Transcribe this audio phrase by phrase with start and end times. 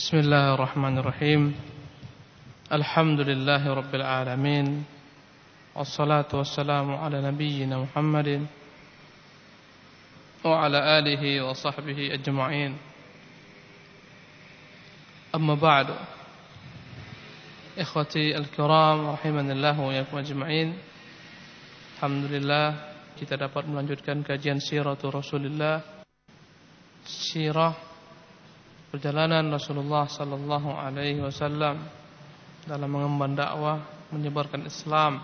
[0.00, 1.42] بسم الله الرحمن الرحيم
[2.72, 4.84] الحمد لله رب العالمين
[5.76, 8.46] والصلاة والسلام على نبينا محمد
[10.44, 12.72] وعلى آله وصحبه أجمعين
[15.36, 15.88] أما بعد
[17.78, 20.68] إخوتي الكرام رحمن الله وإياكم أجمعين
[22.00, 22.66] الحمد لله
[23.20, 25.84] kita dapat melanjutkan kajian siratul Rasulullah
[27.04, 27.89] sirah
[28.90, 31.78] perjalanan Rasulullah sallallahu alaihi wasallam
[32.66, 35.22] dalam mengemban dakwah menyebarkan Islam.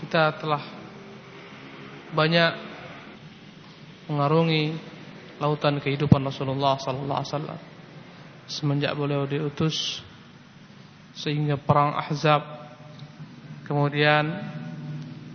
[0.00, 0.64] Kita telah
[2.16, 2.52] banyak
[4.08, 4.74] mengarungi
[5.38, 7.60] lautan kehidupan Rasulullah sallallahu alaihi wasallam.
[8.48, 10.02] Semenjak beliau diutus
[11.12, 12.42] sehingga perang Ahzab
[13.68, 14.32] kemudian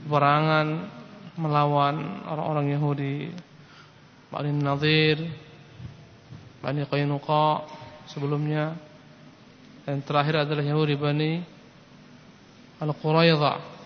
[0.10, 0.90] perangan
[1.38, 3.16] melawan orang-orang Yahudi
[4.34, 5.47] Bani Nadir
[6.62, 7.68] Bani Qainuqa
[8.10, 8.74] sebelumnya.
[9.88, 11.40] Dan terakhir adalah Yahudi Bani
[12.78, 13.78] Al-Quraidah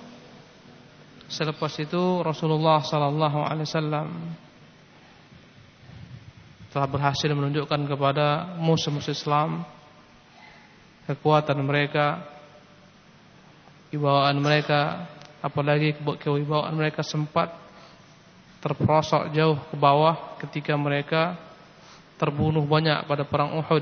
[1.31, 4.07] selepas itu Rasulullah sallallahu alaihi wasallam
[6.75, 9.63] telah berhasil menunjukkan kepada musuh-musuh Islam
[11.07, 12.19] kekuatan mereka
[13.87, 15.07] kewibawaan mereka
[15.39, 17.55] apalagi kewibawaan mereka sempat
[18.59, 21.39] terperosok jauh ke bawah ketika mereka
[22.21, 23.81] terbunuh banyak pada perang Uhud.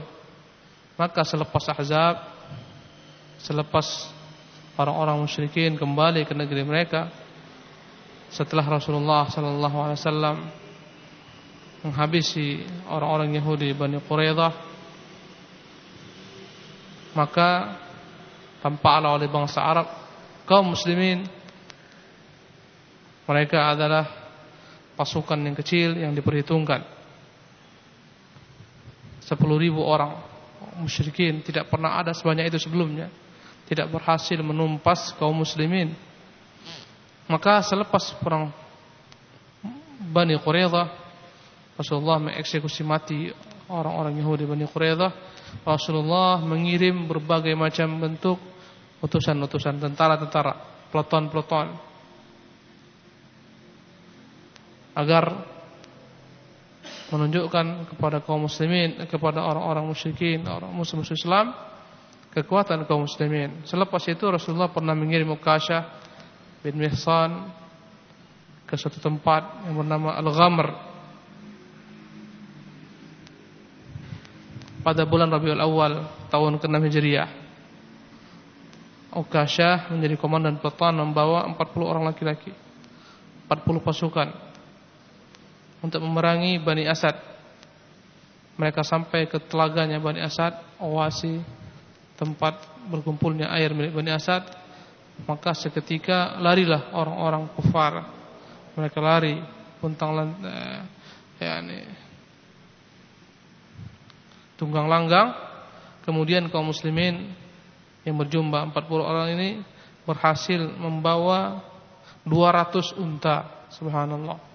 [0.95, 2.16] Maka selepas Ahzab,
[3.36, 4.08] selepas
[4.80, 7.12] orang-orang musyrikin kembali ke negeri mereka,
[8.31, 10.38] setelah Rasulullah sallallahu alaihi wasallam
[11.84, 14.53] menghabisi orang-orang Yahudi Bani Quraidah,
[17.20, 17.76] maka
[18.64, 19.88] tampaklah oleh bangsa Arab
[20.48, 21.28] kaum muslimin
[23.28, 24.06] mereka adalah
[24.96, 26.98] pasukan yang kecil yang diperhitungkan.
[29.30, 30.17] Sepuluh ribu orang
[30.81, 33.13] musyrikin tidak pernah ada sebanyak itu sebelumnya.
[33.69, 35.94] Tidak berhasil menumpas kaum muslimin.
[37.29, 38.50] Maka selepas perang
[40.09, 40.89] Bani Quraidah
[41.78, 43.29] Rasulullah mengeksekusi mati
[43.69, 45.13] orang-orang Yahudi Bani Quraidah
[45.62, 48.41] Rasulullah mengirim berbagai macam bentuk
[49.06, 50.57] utusan-utusan tentara-tentara,
[50.89, 51.68] peloton-peloton
[54.97, 55.23] agar
[57.09, 61.53] menunjukkan kepada kaum muslimin kepada orang-orang musyrikin, orang musuh-musuh Islam
[62.34, 63.66] kekuatan kaum muslimin.
[63.66, 65.90] Selepas itu Rasulullah pernah mengirim Ukasha
[66.62, 67.50] bin Mihsan
[68.69, 70.68] ke suatu tempat yang bernama Al-Ghamr
[74.86, 75.94] pada bulan Rabiul Awal
[76.30, 77.30] tahun ke-6 Hijriah.
[79.09, 82.53] Ukasha menjadi komandan peloton membawa 40 orang laki-laki.
[83.50, 84.49] 40 pasukan
[85.79, 87.16] untuk memerangi Bani Asad.
[88.59, 90.51] Mereka sampai ke telaganya Bani Asad,
[90.84, 91.40] oasi
[92.19, 92.59] tempat
[92.91, 94.44] berkumpulnya air milik Bani Asad.
[95.28, 98.07] Maka seketika larilah orang-orang kufar.
[98.75, 99.35] Mereka lari
[99.79, 100.79] puntang eh,
[101.39, 101.79] yakni
[104.56, 105.35] tunggang langgang.
[106.03, 107.31] Kemudian kaum muslimin
[108.07, 109.50] yang berjumlah 40 orang ini
[110.07, 111.63] berhasil membawa
[112.23, 113.68] 200 unta.
[113.69, 114.49] Subhanallah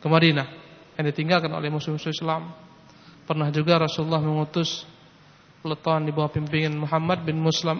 [0.00, 0.48] ke Madinah
[0.96, 2.52] yang ditinggalkan oleh musuh-musuh Islam.
[3.26, 4.86] Pernah juga Rasulullah mengutus
[5.60, 7.74] peleton di bawah pimpinan Muhammad bin Muslim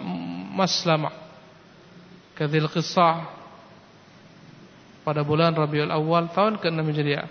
[0.53, 1.15] Maslamah
[2.35, 3.15] ke Dzulqa'dah
[5.07, 7.27] pada bulan Rabiul Awal tahun ke-6 Hijriah.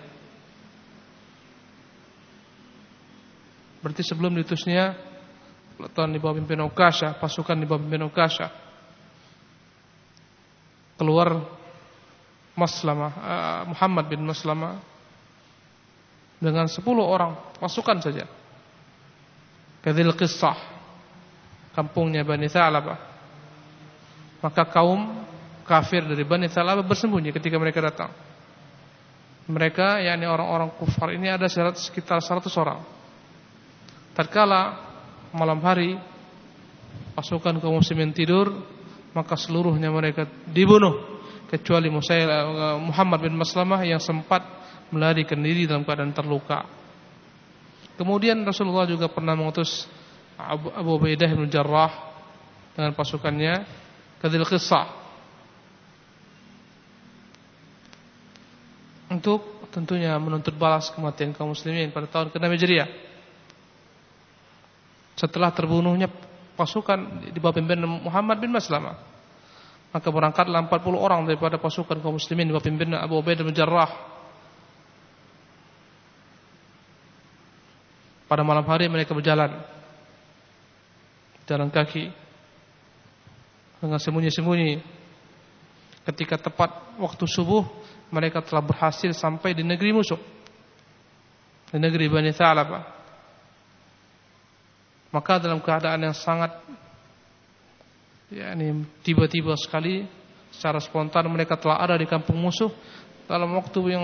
[3.85, 4.97] Berarti sebelum diutusnya
[5.77, 8.49] peleton di bawah pimpinan Ukasha, pasukan di bawah pimpinan Ukasha
[10.97, 11.56] keluar
[12.57, 14.81] Maslamah uh, Muhammad bin Maslamah
[16.41, 18.25] dengan 10 orang pasukan saja.
[19.85, 20.57] Kadzil Qissah
[21.77, 22.97] kampungnya Bani Thalabah.
[24.41, 25.21] Maka kaum
[25.69, 28.09] kafir dari Bani Thalabah bersembunyi ketika mereka datang.
[29.47, 31.45] Mereka yakni orang-orang kufar ini ada
[31.77, 32.81] sekitar 100 orang.
[34.17, 34.81] Tatkala
[35.31, 35.93] malam hari
[37.13, 38.49] pasukan kaum muslimin tidur,
[39.13, 41.16] maka seluruhnya mereka dibunuh
[41.47, 44.43] kecuali eh, Muhammad bin Maslamah yang sempat
[44.91, 46.67] melarikan diri dalam keadaan terluka.
[47.97, 49.89] Kemudian Rasulullah juga pernah mengutus
[50.37, 51.89] Abu, Ubaidah bin Jarrah
[52.77, 53.65] dengan pasukannya
[54.21, 54.85] ke Dzulqisah
[59.09, 62.89] untuk tentunya menuntut balas kematian kaum muslimin pada tahun ke-6 Hijriah.
[65.17, 66.05] Setelah terbunuhnya
[66.53, 69.16] pasukan di bawah pimpinan Muhammad bin Maslamah.
[69.91, 73.89] Maka berangkatlah 40 orang daripada pasukan kaum muslimin pimpinan Abu Ubaidah bin Jarrah.
[78.27, 79.55] Pada malam hari mereka berjalan
[81.47, 82.11] jalan kaki
[83.79, 84.83] dengan sembunyi-sembunyi.
[86.03, 87.63] Ketika tepat waktu subuh,
[88.11, 90.19] mereka telah berhasil sampai di negeri musuh.
[91.71, 92.83] Di negeri Bani Tha'labah.
[95.11, 96.51] Maka dalam keadaan yang sangat
[98.27, 100.03] yakni tiba-tiba sekali
[100.51, 102.71] secara spontan mereka telah ada di kampung musuh
[103.27, 104.03] dalam waktu yang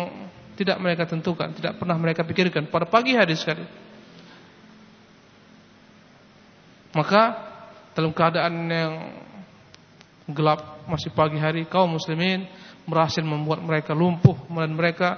[0.53, 3.65] tidak mereka tentukan, tidak pernah mereka pikirkan pada pagi hari sekali.
[6.93, 7.21] Maka
[7.97, 8.93] dalam keadaan yang
[10.29, 12.45] gelap masih pagi hari kaum muslimin
[12.85, 15.09] berhasil membuat mereka lumpuh dan mereka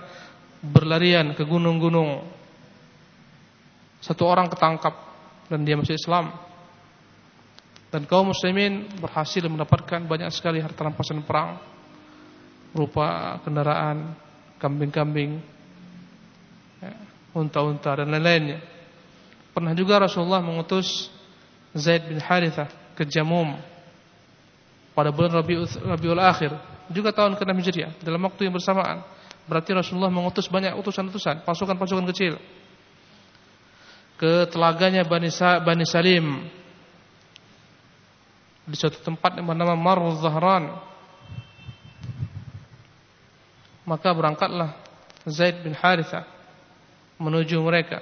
[0.64, 2.24] berlarian ke gunung-gunung.
[4.00, 4.94] Satu orang ketangkap
[5.52, 6.32] dan dia masih Islam.
[7.96, 11.56] Dan kaum muslimin berhasil mendapatkan banyak sekali harta rampasan perang
[12.76, 14.12] berupa kendaraan,
[14.60, 15.40] kambing-kambing,
[16.84, 16.92] ya,
[17.32, 18.60] unta-unta dan lain-lainnya.
[19.56, 21.08] Pernah juga Rasulullah mengutus
[21.72, 22.68] Zaid bin Harithah
[23.00, 23.56] ke Jamum
[24.92, 26.52] pada bulan Rabiul, Akhir
[26.92, 29.08] juga tahun ke-6 Hijriah dalam waktu yang bersamaan.
[29.48, 32.36] Berarti Rasulullah mengutus banyak utusan-utusan, pasukan-pasukan kecil
[34.20, 35.32] ke telaganya Bani,
[35.64, 36.44] Bani Salim
[38.66, 40.74] di suatu tempat yang bernama Maruz Zahran.
[43.86, 44.74] Maka berangkatlah
[45.30, 46.26] Zaid bin Harithah
[47.22, 48.02] menuju mereka.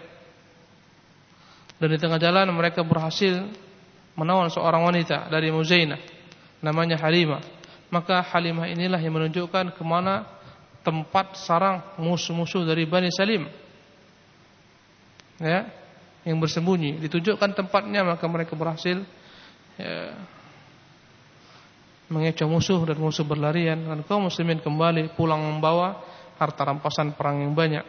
[1.75, 3.43] Dan di tengah jalan mereka berhasil
[4.15, 5.99] menawan seorang wanita dari Muzainah
[6.63, 7.43] namanya Halimah.
[7.91, 10.23] Maka Halimah inilah yang menunjukkan ke mana
[10.87, 13.43] tempat sarang musuh-musuh dari Bani Salim.
[15.43, 15.67] Ya,
[16.23, 17.03] yang bersembunyi.
[17.03, 19.03] Ditunjukkan tempatnya maka mereka berhasil
[19.75, 20.15] ya,
[22.13, 25.97] mengecoh musuh dan musuh berlarian dan kaum muslimin kembali pulang membawa
[26.37, 27.81] harta rampasan perang yang banyak,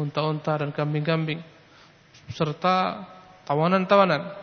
[0.00, 1.44] unta-unta dan kambing-kambing
[2.32, 3.04] serta
[3.44, 4.40] tawanan-tawanan.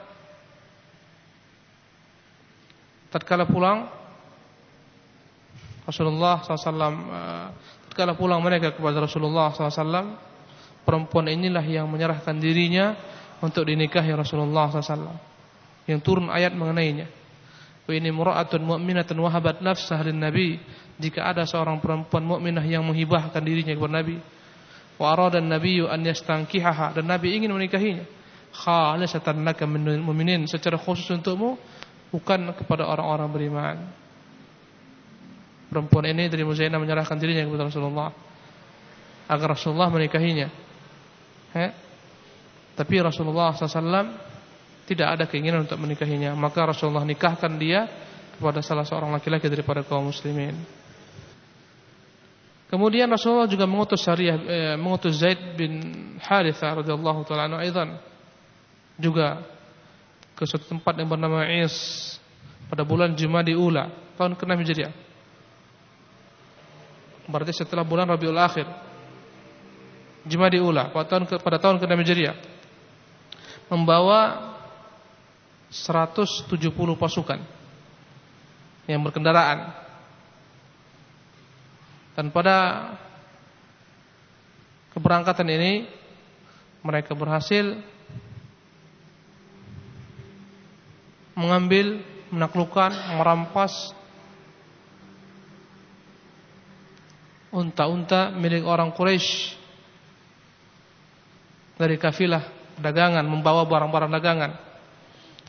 [3.07, 3.87] Tatkala pulang
[5.87, 6.75] Rasulullah SAW
[7.07, 7.47] eh,
[7.87, 10.27] Tatkala pulang mereka kepada Rasulullah SAW
[10.83, 12.99] Perempuan inilah yang menyerahkan dirinya
[13.39, 15.15] Untuk dinikahi Rasulullah SAW
[15.87, 17.07] Yang turun ayat mengenainya
[17.87, 20.59] Wa ini mura'atun mu'minatun wahabat nafsah lin Nabi
[20.99, 24.19] Jika ada seorang perempuan mukminah yang menghibahkan dirinya kepada Nabi
[24.99, 28.17] Wa aradan Nabi an yastankihaha Dan Nabi ingin menikahinya
[28.57, 31.59] khalisatan laka min mu'minin secara khusus untukmu
[32.09, 33.77] bukan kepada orang-orang beriman.
[35.67, 38.09] Perempuan ini dari Muzainah menyerahkan dirinya kepada Rasulullah
[39.27, 40.47] agar Rasulullah menikahinya.
[41.51, 41.67] He?
[42.77, 44.26] Tapi Rasulullah SAW
[44.87, 46.31] tidak ada keinginan untuk menikahinya.
[46.33, 47.85] Maka Rasulullah nikahkan dia
[48.39, 50.55] kepada salah seorang laki-laki daripada kaum muslimin.
[52.67, 55.79] Kemudian Rasulullah juga mengutus Syariah, eh, mengutus Zaid bin
[56.19, 57.95] Harithah radhiyallahu taala anhu
[58.99, 59.39] juga
[60.35, 61.75] ke suatu tempat yang bernama Is
[62.67, 63.87] pada bulan Jumadi Ula
[64.19, 64.93] tahun ke-6 Hijriah.
[67.27, 68.67] Berarti setelah bulan Rabiul Akhir.
[70.27, 72.35] Jumadi Ula pada tahun ke, pada tahun ke-6 Hijriah.
[73.71, 74.19] Membawa
[75.71, 76.47] 170
[76.95, 77.39] pasukan
[78.87, 79.75] yang berkendaraan.
[82.17, 82.89] Dan pada
[84.95, 85.85] keberangkatan ini
[86.81, 87.77] mereka berhasil
[91.37, 92.01] mengambil,
[92.33, 93.93] menaklukkan, merampas
[97.53, 99.53] unta-unta milik orang Quraisy
[101.77, 102.41] dari kafilah
[102.81, 104.51] dagangan membawa barang-barang dagangan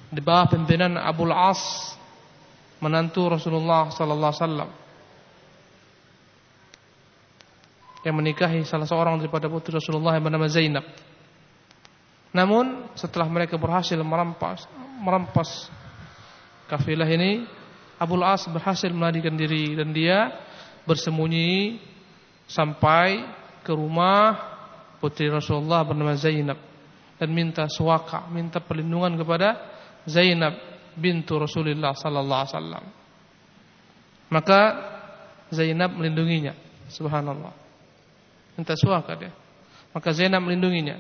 [0.09, 1.93] di bawah pimpinan Abu As
[2.81, 4.71] menantu Rasulullah sallallahu alaihi wasallam
[8.07, 10.87] yang menikahi salah seorang daripada putri Rasulullah yang bernama Zainab.
[12.33, 14.65] Namun setelah mereka berhasil merampas
[15.03, 15.69] merampas
[16.71, 17.45] kafilah ini
[17.99, 20.31] Abu As berhasil melarikan diri dan dia
[20.87, 21.83] bersembunyi
[22.49, 23.27] sampai
[23.61, 24.39] ke rumah
[25.03, 26.57] putri Rasulullah bernama Zainab
[27.19, 29.78] dan minta suaka, minta perlindungan kepada
[30.09, 30.57] Zainab
[30.97, 32.85] bintu Rasulullah sallallahu alaihi wasallam.
[34.29, 34.61] Maka
[35.53, 36.57] Zainab melindunginya,
[36.89, 37.53] subhanallah.
[38.57, 39.33] Minta suaka dia.
[39.93, 40.99] Maka Zainab melindunginya.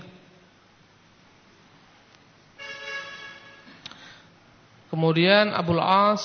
[4.89, 6.25] Kemudian Abul As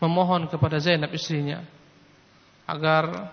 [0.00, 1.60] memohon kepada Zainab istrinya
[2.64, 3.30] agar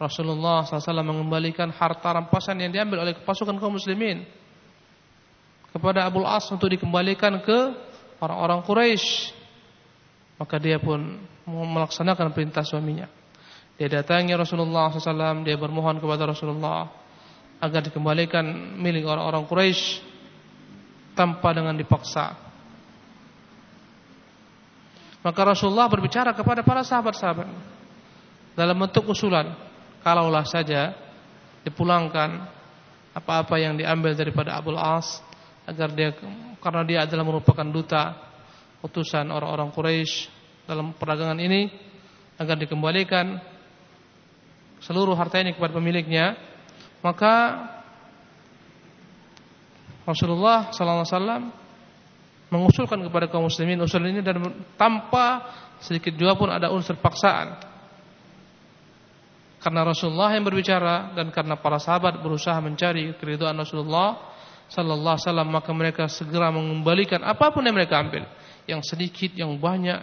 [0.00, 4.24] Rasulullah SAW mengembalikan harta rampasan yang diambil oleh pasukan kaum muslimin
[5.74, 7.74] kepada Abul As untuk dikembalikan ke
[8.22, 9.34] orang-orang Quraisy.
[10.38, 13.10] Maka dia pun melaksanakan perintah suaminya.
[13.74, 16.86] Dia datangi Rasulullah SAW, dia bermohon kepada Rasulullah
[17.58, 18.46] agar dikembalikan
[18.78, 20.14] milik orang-orang Quraisy
[21.18, 22.44] tanpa dengan dipaksa
[25.24, 27.48] Maka Rasulullah berbicara kepada para sahabat-sahabat
[28.52, 29.56] dalam bentuk usulan.
[30.04, 30.92] Kalaulah saja
[31.64, 32.44] dipulangkan
[33.16, 35.24] apa-apa yang diambil daripada Abul As
[35.64, 36.12] agar dia
[36.60, 38.16] karena dia adalah merupakan duta
[38.84, 40.28] utusan orang-orang Quraisy
[40.68, 41.72] dalam perdagangan ini
[42.36, 43.40] agar dikembalikan
[44.80, 46.36] seluruh harta ini kepada pemiliknya
[47.00, 47.64] maka
[50.04, 51.48] Rasulullah wasallam
[52.52, 54.38] mengusulkan kepada kaum muslimin usul ini dan
[54.76, 55.48] tanpa
[55.80, 57.56] sedikit juga pun ada unsur paksaan.
[59.64, 64.33] Karena Rasulullah yang berbicara dan karena para sahabat berusaha mencari keridhaan Rasulullah
[64.74, 68.26] sallallahu alaihi wasallam maka mereka segera mengembalikan apa pun yang mereka ambil,
[68.66, 70.02] yang sedikit, yang banyak,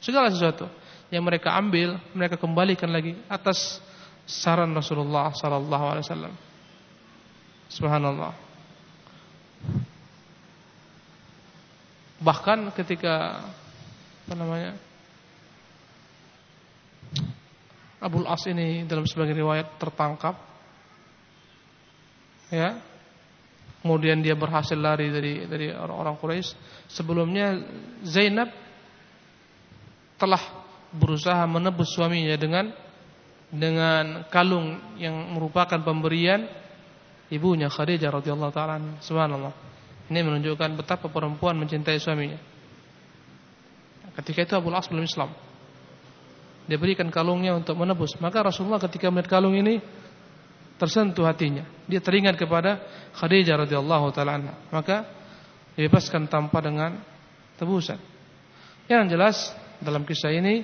[0.00, 0.66] segala sesuatu
[1.10, 3.78] yang mereka ambil mereka kembalikan lagi atas
[4.26, 6.34] saran Rasulullah sallallahu alaihi wasallam.
[7.70, 8.32] Subhanallah.
[12.18, 13.44] Bahkan ketika
[14.26, 14.72] apa namanya?
[18.02, 20.36] Abul As ini dalam sebagian riwayat tertangkap
[22.50, 22.78] ya.
[23.84, 26.50] Kemudian dia berhasil lari dari dari orang-orang Quraisy.
[26.90, 27.60] Sebelumnya
[28.02, 28.50] Zainab
[30.16, 30.40] telah
[30.90, 32.72] berusaha menebus suaminya dengan
[33.46, 36.50] dengan kalung yang merupakan pemberian
[37.30, 39.54] ibunya Khadijah radhiyallahu taala subhanallah.
[40.06, 42.38] Ini menunjukkan betapa perempuan mencintai suaminya.
[44.16, 45.30] Ketika itu Abu As belum Islam.
[46.66, 48.18] Dia berikan kalungnya untuk menebus.
[48.18, 49.78] Maka Rasulullah ketika melihat kalung ini
[50.76, 51.64] tersentuh hatinya.
[51.88, 52.80] Dia teringat kepada
[53.16, 54.40] Khadijah radhiyallahu taala
[54.72, 55.08] maka
[55.76, 57.00] dibebaskan tanpa dengan
[57.56, 58.00] tebusan.
[58.86, 59.36] Yang jelas
[59.82, 60.62] dalam kisah ini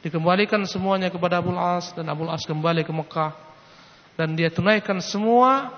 [0.00, 3.36] Dikembalikan semuanya kepada Abu As dan Abu As kembali ke Mekah.
[4.16, 5.72] Dan dia tunaikan semua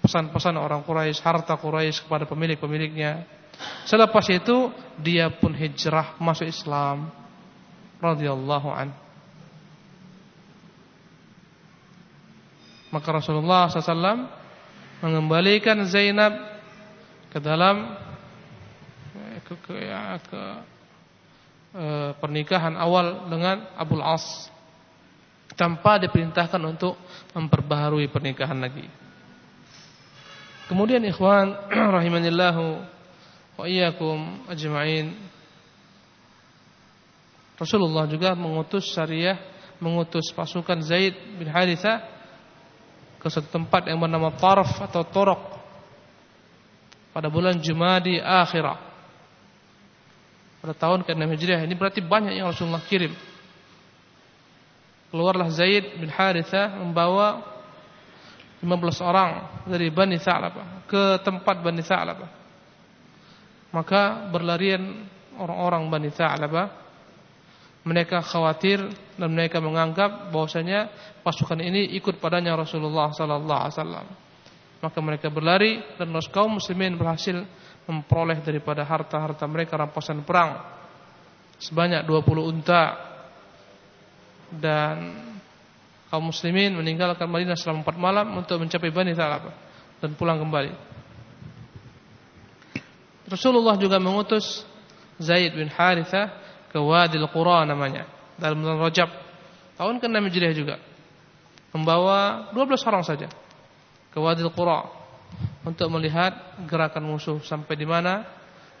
[0.00, 3.28] pesan-pesan orang Quraisy, harta Quraisy kepada pemilik-pemiliknya.
[3.84, 7.12] Selepas itu dia pun hijrah masuk Islam.
[8.00, 8.92] Radhiyallahu an.
[12.94, 14.30] Maka Rasulullah SAW
[15.02, 16.32] mengembalikan Zainab
[17.30, 17.98] ke dalam
[19.46, 20.40] ke, ke, ya, ke
[21.76, 24.48] Eh, pernikahan awal dengan Abul As
[25.60, 26.96] tanpa diperintahkan untuk
[27.36, 28.88] memperbaharui pernikahan lagi.
[30.72, 31.52] Kemudian ikhwan
[32.00, 32.80] rahimanillahu
[33.60, 35.20] wa iyyakum ajma'in.
[37.60, 39.36] Rasulullah juga mengutus syariah,
[39.76, 42.15] mengutus pasukan Zaid bin Harithah
[43.20, 45.42] ke satu tempat yang bernama Tarf atau Torok
[47.16, 48.86] pada bulan Jumadi akhirah
[50.66, 51.62] pada tahun ke-6 Hijriah.
[51.62, 53.14] Ini berarti banyak yang Rasulullah kirim.
[55.14, 57.38] Keluarlah Zaid bin Haritha membawa
[58.58, 62.30] 15 orang dari Bani Tha'labah ke tempat Bani Tha'labah.
[63.70, 65.06] Maka berlarian
[65.38, 66.85] orang-orang Bani Tha'labah.
[67.86, 68.82] Mereka khawatir
[69.14, 70.90] dan mereka menganggap bahwasanya
[71.22, 74.06] pasukan ini ikut padanya Rasulullah sallallahu alaihi wasallam.
[74.82, 77.46] Maka mereka berlari dan kaum muslimin berhasil
[77.86, 80.58] memperoleh daripada harta-harta mereka rampasan perang
[81.62, 82.84] sebanyak 20 unta
[84.50, 85.14] dan
[86.10, 89.54] kaum muslimin meninggalkan Madinah selama 4 malam untuk mencapai Bani Thalabah
[90.02, 90.72] dan pulang kembali.
[93.26, 94.62] Rasulullah juga mengutus
[95.18, 99.08] Zaid bin Harithah ke Wadil Qura namanya dalam bulan Rajab
[99.76, 100.76] tahun ke-6 Hijriah juga
[101.76, 103.28] membawa 12 orang saja
[104.12, 104.88] ke Wadil Qura
[105.66, 108.24] untuk melihat gerakan musuh sampai di mana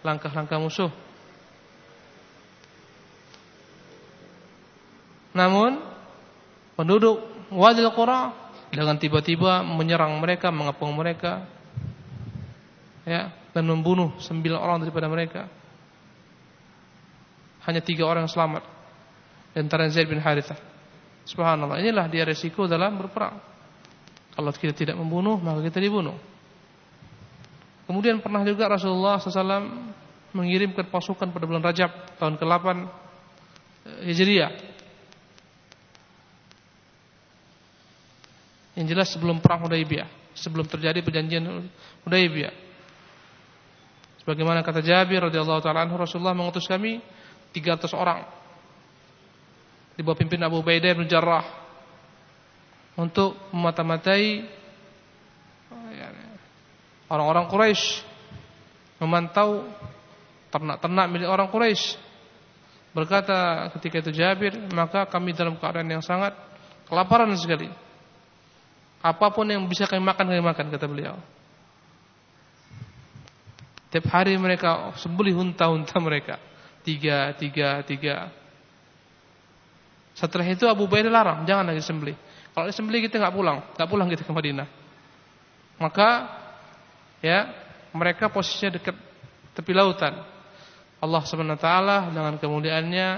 [0.00, 0.88] langkah-langkah musuh.
[5.36, 5.82] Namun
[6.78, 7.20] penduduk
[7.52, 8.32] Wadil Qura
[8.72, 11.44] dengan tiba-tiba menyerang mereka, mengepung mereka,
[13.04, 15.42] ya, dan membunuh sembilan orang daripada mereka.
[17.66, 18.62] Hanya tiga orang yang selamat.
[19.58, 20.58] Antara Zaid bin Harithah.
[21.26, 21.82] Subhanallah.
[21.82, 23.42] Inilah dia resiko dalam berperang.
[24.36, 26.14] Kalau kita tidak membunuh, maka kita dibunuh.
[27.88, 29.94] Kemudian pernah juga Rasulullah SAW
[30.36, 34.52] mengirimkan pasukan pada bulan Rajab tahun ke-8 eh, Hijriah.
[38.76, 41.64] Yang jelas sebelum perang Hudaybiyah, sebelum terjadi perjanjian
[42.04, 42.54] Hudaybiyah.
[44.20, 47.00] Sebagaimana kata Jabir radhiyallahu taala anhu Rasulullah mengutus kami
[47.56, 48.20] 300 orang
[49.96, 51.44] di bawah pimpin Abu Ubaidah bin Jarrah
[53.00, 54.44] untuk memata-matai
[57.08, 58.04] orang-orang Quraisy
[59.00, 59.64] memantau
[60.52, 61.96] ternak-ternak milik orang Quraisy.
[62.96, 66.32] Berkata ketika itu Jabir, maka kami dalam keadaan yang sangat
[66.88, 67.68] kelaparan sekali.
[69.04, 71.16] Apa pun yang bisa kami makan kami makan kata beliau.
[73.92, 76.40] Tiap hari mereka sembelih unta-unta mereka,
[76.86, 78.30] Tiga, tiga, tiga.
[80.14, 82.14] Setelah itu Abu Ubaidah larang, jangan lagi sembelih.
[82.54, 84.68] Kalau disembelih kita nggak pulang, nggak pulang kita ke Madinah.
[85.82, 86.08] Maka
[87.20, 87.50] ya
[87.90, 88.94] mereka posisinya dekat
[89.58, 90.14] tepi lautan.
[91.02, 91.58] Allah Subhanahu
[92.14, 93.08] dengan kemuliaannya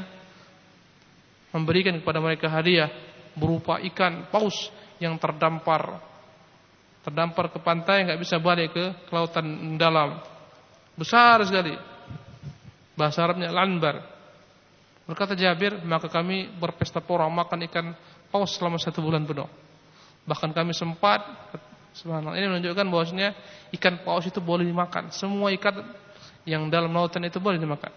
[1.52, 2.88] memberikan kepada mereka hadiah
[3.36, 6.02] berupa ikan paus yang terdampar
[7.06, 8.84] terdampar ke pantai nggak bisa balik ke
[9.14, 10.18] lautan dalam
[10.98, 11.97] besar sekali
[12.98, 14.02] bahasa Arabnya lanbar
[15.06, 17.94] berkata Jabir maka kami berpesta pora makan ikan
[18.34, 19.46] paus selama satu bulan penuh
[20.26, 21.22] bahkan kami sempat
[21.94, 23.28] subhanallah ini menunjukkan bahwasanya
[23.78, 25.80] ikan paus itu boleh dimakan semua ikan
[26.42, 27.94] yang dalam lautan itu boleh dimakan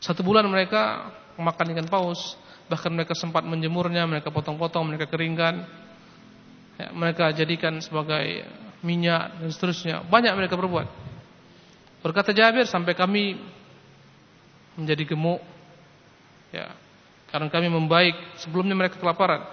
[0.00, 2.34] satu bulan mereka makan ikan paus
[2.66, 5.62] bahkan mereka sempat menjemurnya mereka potong-potong mereka keringkan
[6.80, 8.42] ya, mereka jadikan sebagai
[8.82, 10.02] minyak dan seterusnya.
[10.06, 11.11] Banyak mereka berbuat.
[12.02, 13.38] Berkata Jabir sampai kami
[14.74, 15.38] menjadi gemuk.
[16.50, 16.74] Ya.
[17.30, 19.46] Karena kami membaik sebelumnya mereka kelaparan.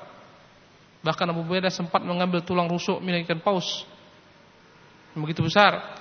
[0.99, 3.87] Bahkan Abu Beda sempat mengambil tulang rusuk milik ikan paus.
[5.15, 5.95] Yang begitu besar.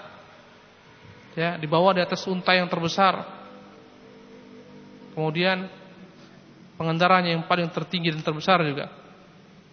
[1.39, 3.23] Ya, dibawa di atas unta yang terbesar.
[5.15, 5.71] Kemudian
[6.75, 8.91] pengendaranya yang paling tertinggi dan terbesar juga.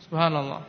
[0.06, 0.62] Subhanallah.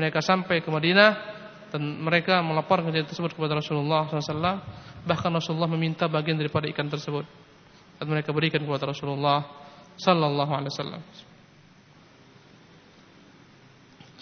[0.00, 1.33] Mereka sampai ke Madinah
[1.74, 4.62] dan mereka melaporkan kejadian tersebut kepada Rasulullah SAW.
[5.02, 7.26] Bahkan Rasulullah meminta bagian daripada ikan tersebut
[7.98, 9.42] dan mereka berikan kepada Rasulullah
[9.98, 11.02] Sallallahu Alaihi Wasallam.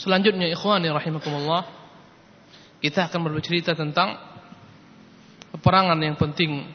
[0.00, 1.68] Selanjutnya, ikhwani rahimakumullah,
[2.80, 4.16] kita akan berbicara tentang
[5.52, 6.72] peperangan yang penting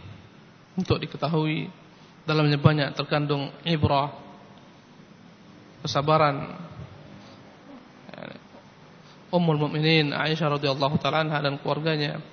[0.78, 1.74] untuk diketahui
[2.30, 4.14] dalamnya banyak terkandung ibrah
[5.82, 6.67] kesabaran
[9.28, 12.24] Ummul Mukminin Aisyah radhiyallahu taala dan keluarganya.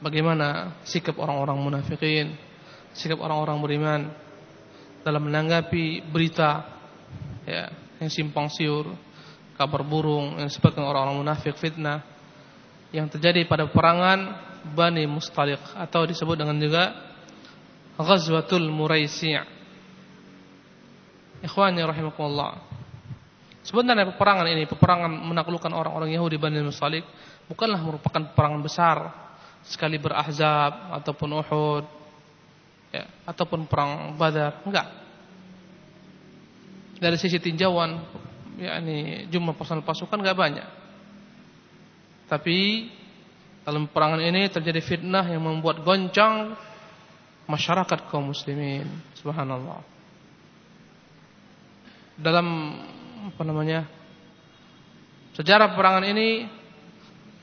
[0.00, 2.36] Bagaimana sikap orang-orang munafikin,
[2.96, 4.00] sikap orang-orang beriman
[5.04, 6.64] dalam menanggapi berita
[7.44, 7.68] ya
[8.00, 8.92] yang simpang siur,
[9.56, 12.04] kabar burung yang disebutkan orang-orang munafik fitnah
[12.92, 14.36] yang terjadi pada perangan
[14.76, 16.92] Bani Mustaliq atau disebut dengan juga
[17.96, 19.40] Ghazwatul Muraisi'.
[21.44, 22.75] Ikhwani rahimakumullah.
[23.66, 27.02] Sebenarnya peperangan ini, peperangan menaklukkan orang-orang Yahudi Bani Mustalik
[27.50, 28.96] bukanlah merupakan peperangan besar
[29.66, 31.84] sekali berazab ataupun Uhud
[32.94, 34.86] ya, ataupun perang Badar, enggak.
[37.02, 38.06] Dari sisi tinjauan
[38.56, 40.68] yakni jumlah personal pasukan enggak banyak.
[42.30, 42.86] Tapi
[43.66, 46.54] dalam peperangan ini terjadi fitnah yang membuat goncang
[47.50, 48.86] masyarakat kaum muslimin.
[49.18, 49.82] Subhanallah.
[52.14, 52.46] Dalam
[53.26, 53.90] apa namanya
[55.34, 56.46] sejarah perangan ini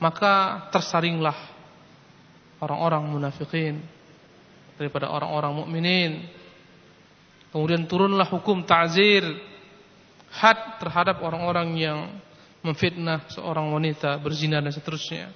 [0.00, 1.36] maka tersaringlah
[2.64, 3.84] orang-orang munafikin
[4.80, 6.12] daripada orang-orang mukminin
[7.52, 9.22] kemudian turunlah hukum ta'zir
[10.34, 11.98] had terhadap orang-orang yang
[12.64, 15.30] memfitnah seorang wanita berzina dan seterusnya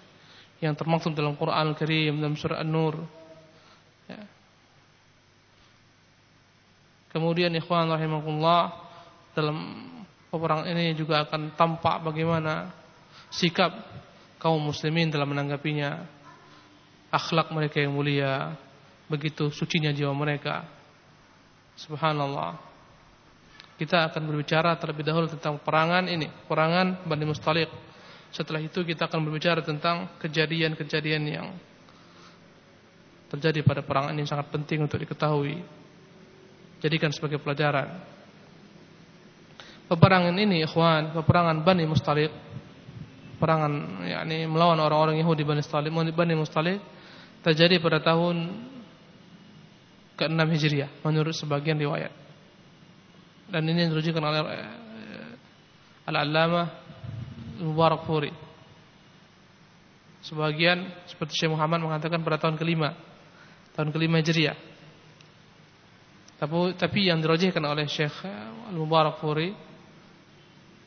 [0.58, 2.98] yang termaktub dalam Quran Al-Karim dalam surah An-Nur
[4.10, 4.22] ya.
[7.14, 8.74] kemudian ikhwan rahimakumullah
[9.38, 9.56] dalam
[10.28, 12.72] peperangan ini juga akan tampak bagaimana
[13.32, 13.72] sikap
[14.40, 16.16] kaum muslimin dalam menanggapinya.
[17.08, 18.52] Akhlak mereka yang mulia,
[19.08, 20.68] begitu sucinya jiwa mereka.
[21.80, 22.60] Subhanallah.
[23.80, 27.70] Kita akan berbicara terlebih dahulu tentang perangan ini, perangan Bani Mustaliq.
[28.28, 31.46] Setelah itu kita akan berbicara tentang kejadian-kejadian yang
[33.32, 35.64] terjadi pada perangan ini sangat penting untuk diketahui.
[36.84, 38.17] Jadikan sebagai pelajaran.
[39.88, 42.28] Peperangan ini ikhwan, peperangan Bani Mustaliq,
[43.40, 46.76] perangan yakni melawan orang-orang Yahudi Bani Mustaliq, Bani Mustaliq
[47.40, 48.68] terjadi pada tahun
[50.20, 52.12] ke-6 Hijriah menurut sebagian riwayat.
[53.48, 56.66] Dan ini dirujukan oleh eh, Al-Allamah
[57.64, 58.28] Mubarak Furi.
[60.20, 62.92] Sebagian seperti Syekh Muhammad mengatakan pada tahun kelima,
[63.72, 64.58] tahun kelima Hijriah.
[66.38, 68.26] Tapi, tapi yang dirojihkan oleh Syekh
[68.68, 69.67] Al-Mubarak Furi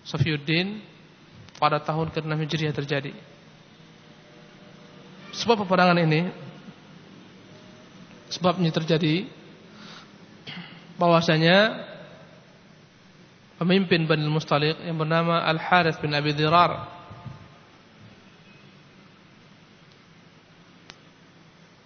[0.01, 0.81] Safiuddin
[1.61, 3.13] pada tahun ke-6 Hijriah terjadi.
[5.31, 6.27] Sebab peperangan ini
[8.31, 9.27] sebabnya terjadi
[10.95, 11.87] bahwasanya
[13.61, 16.89] pemimpin Bani Mustaliq yang bernama Al-Harith bin Abi Dirar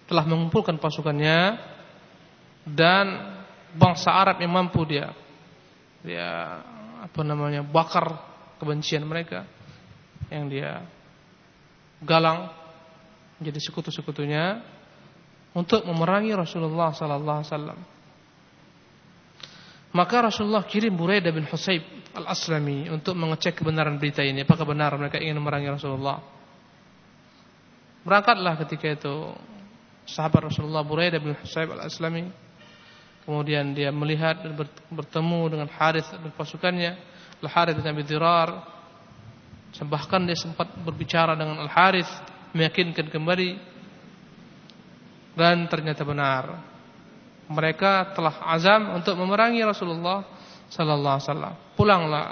[0.06, 1.58] telah mengumpulkan pasukannya
[2.64, 3.06] dan
[3.74, 5.10] bangsa Arab yang mampu dia
[6.06, 6.62] dia
[7.06, 8.18] apa namanya bakar
[8.58, 9.46] kebencian mereka
[10.26, 10.82] yang dia
[12.02, 12.50] galang
[13.38, 14.60] menjadi sekutu-sekutunya
[15.56, 17.78] untuk memerangi Rasulullah sallallahu alaihi wasallam.
[19.96, 21.80] Maka Rasulullah kirim Buraidah bin Husayb
[22.12, 24.44] al-Aslami untuk mengecek kebenaran berita ini.
[24.44, 26.20] Apakah benar mereka ingin memerangi Rasulullah?
[28.04, 29.32] Berangkatlah ketika itu
[30.04, 32.28] sahabat Rasulullah Buraidah bin Husayb al-Aslami.
[33.26, 34.54] Kemudian dia melihat dan
[34.88, 36.94] bertemu dengan Harith dan pasukannya.
[37.42, 38.50] Al-Harith bin Abi Dirar.
[39.76, 42.08] Bahkan dia sempat berbicara dengan Al-Harith.
[42.54, 43.50] Meyakinkan kembali.
[45.36, 46.76] Dan ternyata benar
[47.46, 50.26] mereka telah azam untuk memerangi Rasulullah
[50.66, 51.54] sallallahu alaihi wasallam.
[51.78, 52.26] Pulanglah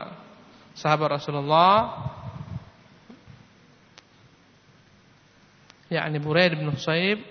[0.74, 1.74] sahabat Rasulullah
[5.86, 7.22] yakni Buraid bin Husayb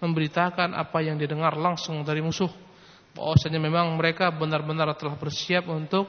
[0.00, 2.48] memberitakan apa yang didengar langsung dari musuh
[3.18, 6.06] bahwasanya memang mereka benar-benar telah bersiap untuk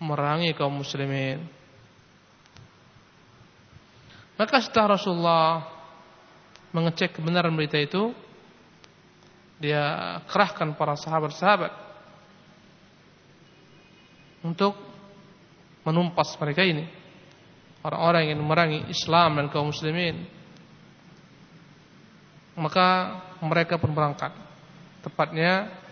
[0.00, 1.44] memerangi kaum muslimin.
[4.34, 5.46] Maka setelah Rasulullah
[6.74, 8.10] mengecek kebenaran berita itu,
[9.62, 11.72] dia kerahkan para sahabat-sahabat
[14.42, 14.74] untuk
[15.86, 16.88] menumpas mereka ini.
[17.84, 20.24] Orang-orang yang memerangi Islam dan kaum muslimin.
[22.56, 24.32] Maka mereka pun berangkat.
[25.04, 25.83] Tepatnya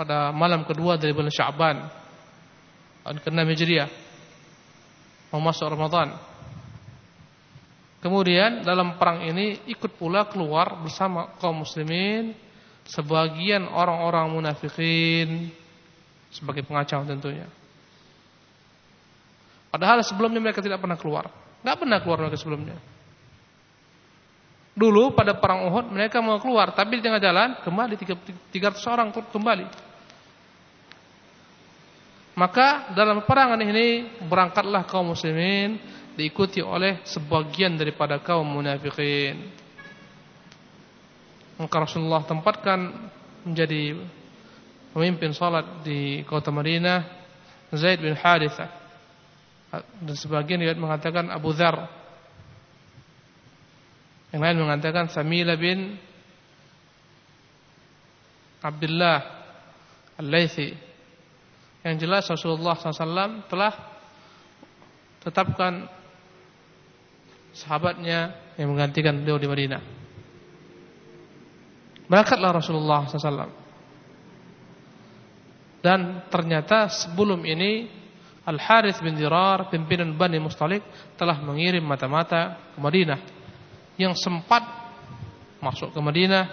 [0.00, 1.76] pada malam kedua dari bulan Sya'ban
[3.04, 3.90] tahun ke-6 Hijriah
[5.36, 6.16] mau Ramadan
[8.00, 12.32] Kemudian dalam perang ini ikut pula keluar bersama kaum muslimin
[12.88, 15.52] sebagian orang-orang munafikin
[16.32, 17.44] sebagai pengacau tentunya.
[19.68, 21.28] Padahal sebelumnya mereka tidak pernah keluar.
[21.60, 22.80] Tidak pernah keluar mereka sebelumnya.
[24.72, 29.89] Dulu pada perang Uhud mereka mau keluar, tapi di tengah jalan kembali 300 orang kembali.
[32.38, 35.76] Maka dalam perangan ini berangkatlah kaum muslimin
[36.14, 39.50] diikuti oleh sebagian daripada kaum munafikin.
[41.60, 43.10] Maka Rasulullah tempatkan
[43.44, 43.98] menjadi
[44.94, 47.04] pemimpin salat di kota Madinah
[47.70, 48.70] Zaid bin Harithah
[50.02, 51.86] dan sebagian riwayat mengatakan Abu Dhar.
[54.34, 55.98] Yang lain mengatakan Samila bin
[58.62, 59.18] Abdullah
[60.18, 60.89] Al-Laythi
[61.80, 63.72] yang jelas Rasulullah SAW telah
[65.20, 65.88] tetapkan
[67.56, 69.82] sahabatnya yang menggantikan beliau di Madinah.
[72.10, 73.52] Berangkatlah Rasulullah SAW.
[75.80, 77.88] Dan ternyata sebelum ini
[78.44, 80.84] Al-Harith bin Dirar, pimpinan Bani Mustalik
[81.16, 83.20] telah mengirim mata-mata ke Madinah
[83.96, 84.64] yang sempat
[85.60, 86.44] masuk ke Madinah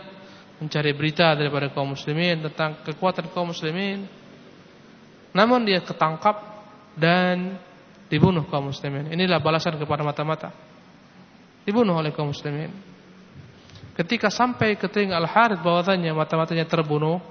[0.60, 4.04] mencari berita daripada kaum muslimin tentang kekuatan kaum muslimin.
[5.38, 6.42] Namun dia ketangkap
[6.98, 7.62] dan
[8.10, 9.14] dibunuh kaum muslimin.
[9.14, 10.50] Inilah balasan kepada mata-mata
[11.62, 12.74] dibunuh oleh kaum muslimin.
[13.94, 17.22] Ketika sampai ke telinga Al-Harith bahwasanya mata-matanya terbunuh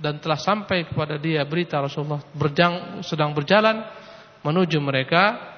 [0.00, 3.82] dan telah sampai kepada dia berita Rasulullah berjang, sedang berjalan
[4.46, 5.52] menuju mereka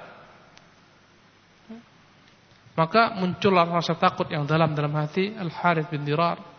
[2.77, 6.56] maka muncullah rasa takut yang dalam dalam hati Al-Harith bin Dirar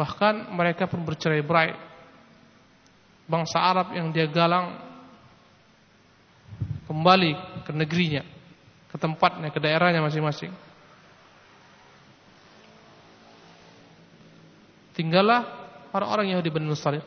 [0.00, 1.76] bahkan mereka pun bercerai-berai
[3.28, 4.80] bangsa Arab yang dia galang
[6.88, 8.24] kembali ke negerinya,
[8.88, 10.50] ke tempatnya, ke daerahnya masing-masing.
[14.96, 15.44] Tinggallah
[15.92, 17.04] orang-orang Yahudi Bani Mustalik.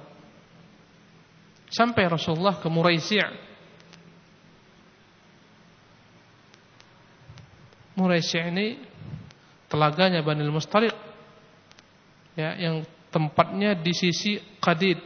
[1.73, 3.49] Sampai Rasulullah ke Muraisi'
[7.97, 8.77] Muraisi' ini
[9.65, 10.92] telaganya Bani Mustalik
[12.33, 14.97] ya, yang tempatnya di sisi Qadid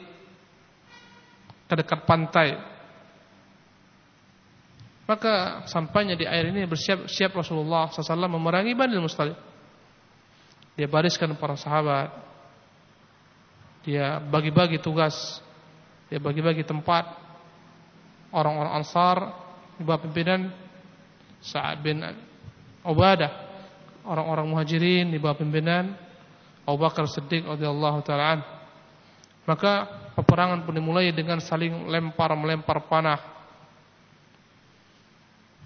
[1.68, 2.56] dekat pantai
[5.08, 9.40] maka sampainya di air ini bersiap-siap Rasulullah SAW memerangi Bani Mustalik.
[10.76, 12.12] Dia bariskan para sahabat.
[13.88, 15.40] Dia bagi-bagi tugas.
[16.12, 17.08] Dia bagi-bagi tempat.
[18.36, 19.18] Orang-orang Ansar
[19.80, 20.52] di bawah pimpinan
[21.40, 22.04] Sa'ad bin
[22.84, 23.32] Ubadah.
[24.04, 25.96] Orang-orang Muhajirin di bawah pimpinan
[26.67, 28.43] Abu Bakar Siddiq radhiyallahu taala
[29.47, 29.88] Maka
[30.19, 33.38] peperangan pun dimulai dengan saling lempar melempar panah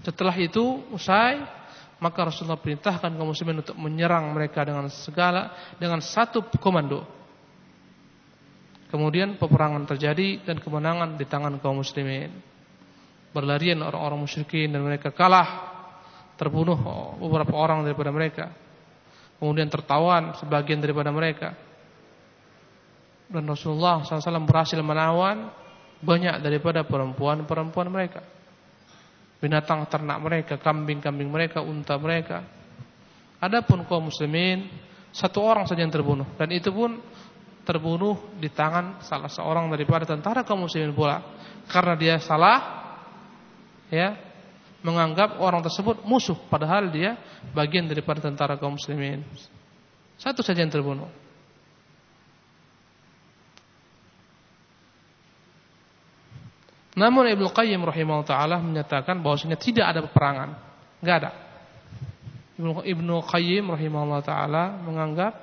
[0.01, 1.37] setelah itu usai
[2.01, 7.05] maka Rasulullah perintahkan kaum muslimin untuk menyerang mereka dengan segala dengan satu komando.
[8.89, 12.33] Kemudian peperangan terjadi dan kemenangan di tangan kaum muslimin.
[13.31, 15.69] Berlarian orang-orang musyrikin dan mereka kalah.
[16.35, 16.75] Terbunuh
[17.21, 18.49] beberapa orang daripada mereka.
[19.41, 21.57] Kemudian tertawan sebagian daripada mereka.
[23.25, 25.49] Dan Rasulullah SAW berhasil menawan
[25.97, 28.21] banyak daripada perempuan-perempuan mereka.
[29.41, 32.45] binatang ternak mereka, kambing-kambing mereka, unta mereka.
[33.41, 34.69] Adapun kaum muslimin
[35.09, 37.01] satu orang saja yang terbunuh dan itu pun
[37.65, 41.19] terbunuh di tangan salah seorang daripada tentara kaum muslimin pula
[41.67, 42.59] karena dia salah
[43.91, 44.13] ya
[44.81, 47.17] menganggap orang tersebut musuh padahal dia
[47.53, 49.21] bagian daripada tentara kaum muslimin.
[50.17, 51.09] Satu saja yang terbunuh.
[56.91, 60.49] Namun Ibnu Qayyim rahimahullah taala menyatakan bahwasanya tidak ada peperangan.
[60.99, 61.31] Enggak ada.
[62.61, 65.33] Ibnu Qayyim rahimahullah taala menganggap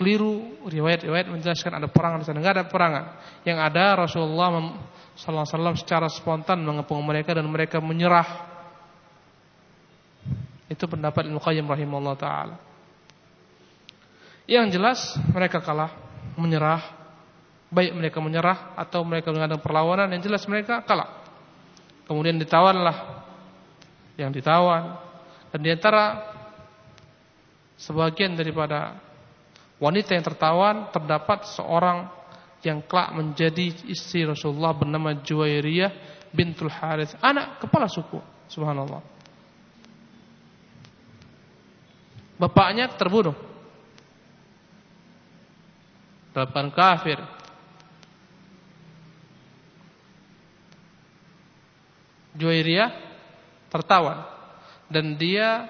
[0.00, 2.38] keliru riwayat-riwayat menjelaskan ada perangan di sana.
[2.40, 3.04] Enggak ada perangan.
[3.44, 4.48] Yang ada Rasulullah
[5.26, 8.48] wasallam secara spontan mengepung mereka dan mereka menyerah.
[10.70, 12.56] Itu pendapat Ibnu Qayyim rahimahullah taala.
[14.46, 14.98] Yang jelas
[15.30, 15.94] mereka kalah,
[16.38, 17.00] menyerah
[17.70, 21.22] Baik mereka menyerah atau mereka mengadakan perlawanan yang jelas mereka kalah.
[22.02, 23.22] Kemudian ditawanlah
[24.18, 24.98] yang ditawan
[25.54, 26.18] dan di antara
[27.78, 28.98] sebagian daripada
[29.78, 32.10] wanita yang tertawan terdapat seorang
[32.60, 35.92] yang kelak menjadi istri Rasulullah bernama Juwairiyah
[36.30, 38.20] bintul Harith, anak kepala suku.
[38.50, 39.00] Subhanallah.
[42.40, 43.36] Bapaknya terbunuh.
[46.30, 47.18] Dalam kafir
[52.38, 52.90] Juwairiyah
[53.66, 54.22] tertawan
[54.86, 55.66] dan dia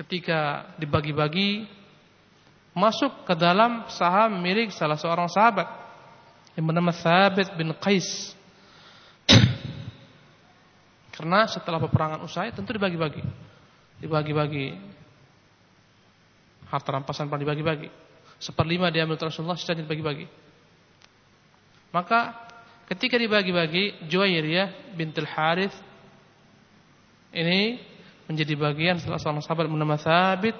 [0.00, 1.68] ketika dibagi-bagi
[2.76, 5.64] masuk ke dalam saham milik salah seorang sahabat
[6.52, 8.36] yang bernama Thabit bin Qais.
[11.16, 13.24] Karena setelah peperangan usai tentu dibagi-bagi.
[14.04, 14.76] Dibagi-bagi.
[16.68, 17.88] Harta rampasan pun dibagi-bagi.
[18.36, 20.28] Seperlima diambil Rasulullah, sisanya dibagi-bagi.
[21.96, 22.46] Maka
[22.86, 25.74] Ketika dibagi-bagi Juwairiyah bintul Harith
[27.34, 27.82] ini
[28.30, 30.54] menjadi bagian salah seorang sahabat bernama Thabit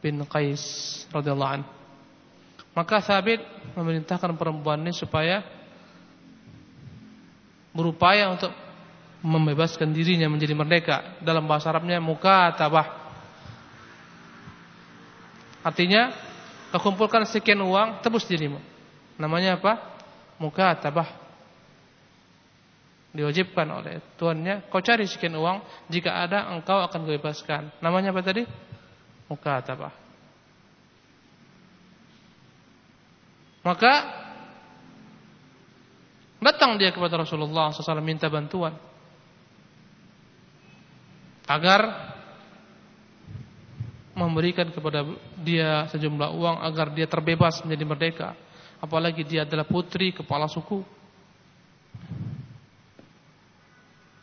[0.00, 0.62] bin Qais
[1.10, 1.68] radhiyallahu anhu.
[2.76, 3.40] Maka Thabit
[3.72, 5.40] memerintahkan perempuan ini supaya
[7.72, 8.52] berupaya untuk
[9.24, 11.16] membebaskan dirinya menjadi merdeka.
[11.24, 13.08] Dalam bahasa Arabnya mukatabah.
[15.64, 16.12] Artinya,
[16.70, 18.60] kau kumpulkan sekian uang, tebus dirimu.
[19.16, 19.96] Namanya apa?
[20.36, 21.26] Mukatabah
[23.16, 27.72] diwajibkan oleh tuannya, kau cari sekian uang, jika ada engkau akan bebaskan.
[27.80, 28.44] Namanya apa tadi?
[29.26, 29.94] Mukatabah.
[33.66, 33.92] Maka
[36.38, 38.78] datang dia kepada Rasulullah SAW minta bantuan
[41.50, 42.14] agar
[44.14, 45.02] memberikan kepada
[45.42, 48.28] dia sejumlah uang agar dia terbebas menjadi merdeka.
[48.78, 50.96] Apalagi dia adalah putri kepala suku.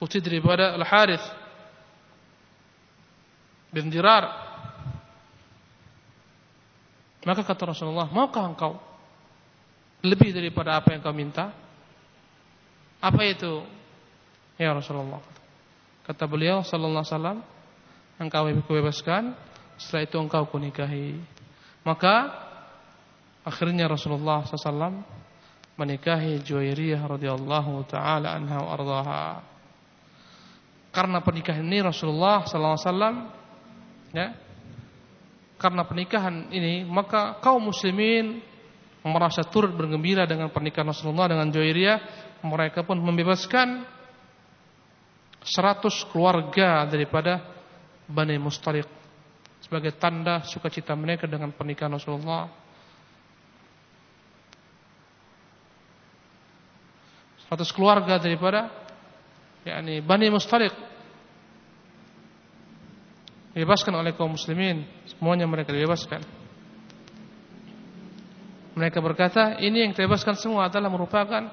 [0.03, 1.23] putri daripada Al-Harith
[3.71, 4.42] bin Dirar.
[7.23, 8.75] Maka kata Rasulullah, maukah engkau
[10.03, 11.55] lebih daripada apa yang kau minta?
[12.99, 13.63] Apa itu?
[14.59, 15.23] Ya Rasulullah.
[16.03, 17.39] Kata beliau sallallahu alaihi wasallam,
[18.19, 19.31] engkau bebaskan,
[19.79, 21.15] setelah itu engkau kunikahi.
[21.87, 22.31] Maka
[23.43, 25.03] akhirnya Rasulullah SAW
[25.75, 29.25] menikahi Juwairiyah radhiyallahu taala anha ardhaha
[30.93, 32.87] karena pernikahan ini Rasulullah SAW
[34.13, 34.27] ya
[35.63, 38.43] karena pernikahan ini maka kaum muslimin
[39.07, 41.99] merasa turut bergembira dengan pernikahan Rasulullah dengan Juwairiyah.
[42.43, 43.87] Mereka pun membebaskan
[45.39, 47.39] 100 keluarga daripada
[48.03, 48.83] Bani Mustariq
[49.63, 52.51] sebagai tanda sukacita mereka dengan pernikahan Rasulullah.
[57.47, 58.67] 100 keluarga daripada
[59.63, 60.75] yakni Bani Mustaliq
[63.53, 64.85] dibebaskan oleh kaum muslimin.
[65.07, 66.21] Semuanya mereka dibebaskan.
[68.73, 71.45] Mereka berkata ini yang terbebaskan semua adalah merupakan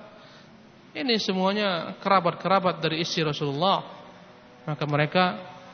[0.97, 3.85] ini semuanya kerabat-kerabat dari istri Rasulullah.
[4.65, 5.25] Maka mereka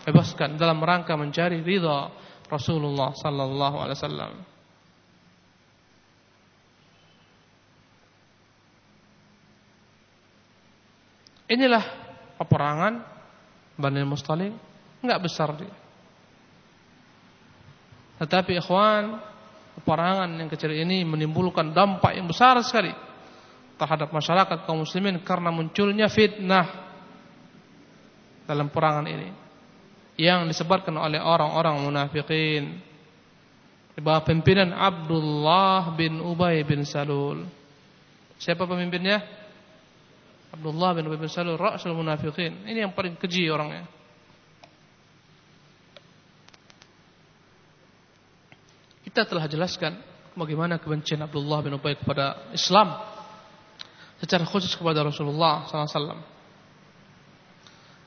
[0.03, 2.11] bebaskan dalam rangka mencari ridha
[2.51, 4.33] Rasulullah sallallahu alaihi wasallam.
[11.47, 11.85] Inilah
[12.43, 13.07] peperangan
[13.79, 14.51] Bani Mustalik.
[14.99, 15.86] Enggak besar dia.
[18.17, 19.21] Tetapi ikhwan,
[19.81, 22.93] peperangan yang kecil ini menimbulkan dampak yang besar sekali
[23.77, 26.65] terhadap masyarakat kaum muslimin karena munculnya fitnah
[28.49, 29.29] dalam perangan ini
[30.17, 32.81] yang disebarkan oleh orang-orang munafikin
[33.93, 37.45] di bawah pimpinan Abdullah bin Ubay bin Salul.
[38.37, 39.21] Siapa pemimpinnya?
[40.57, 42.65] Abdullah bin Ubay bin Salul rasul munafiqin.
[42.65, 43.85] Ini yang paling keji orangnya.
[49.17, 49.97] Kita telah jelaskan
[50.37, 53.01] bagaimana kebencian Abdullah bin Ubay kepada Islam
[54.21, 56.21] secara khusus kepada Rasulullah SAW.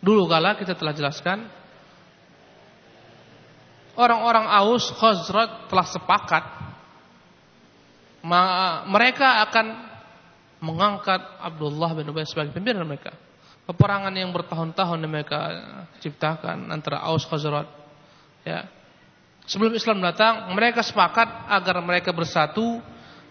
[0.06, 1.50] Dulu kala kita telah jelaskan
[3.98, 6.44] orang-orang Aus Khazraj telah sepakat
[8.94, 9.66] mereka akan
[10.62, 13.18] mengangkat Abdullah bin Ubay sebagai pimpinan mereka.
[13.66, 15.58] Peperangan yang bertahun-tahun mereka
[16.06, 17.66] ciptakan antara Aus Khazraj
[18.46, 18.78] ya.
[19.50, 22.78] Sebelum Islam datang, mereka sepakat agar mereka bersatu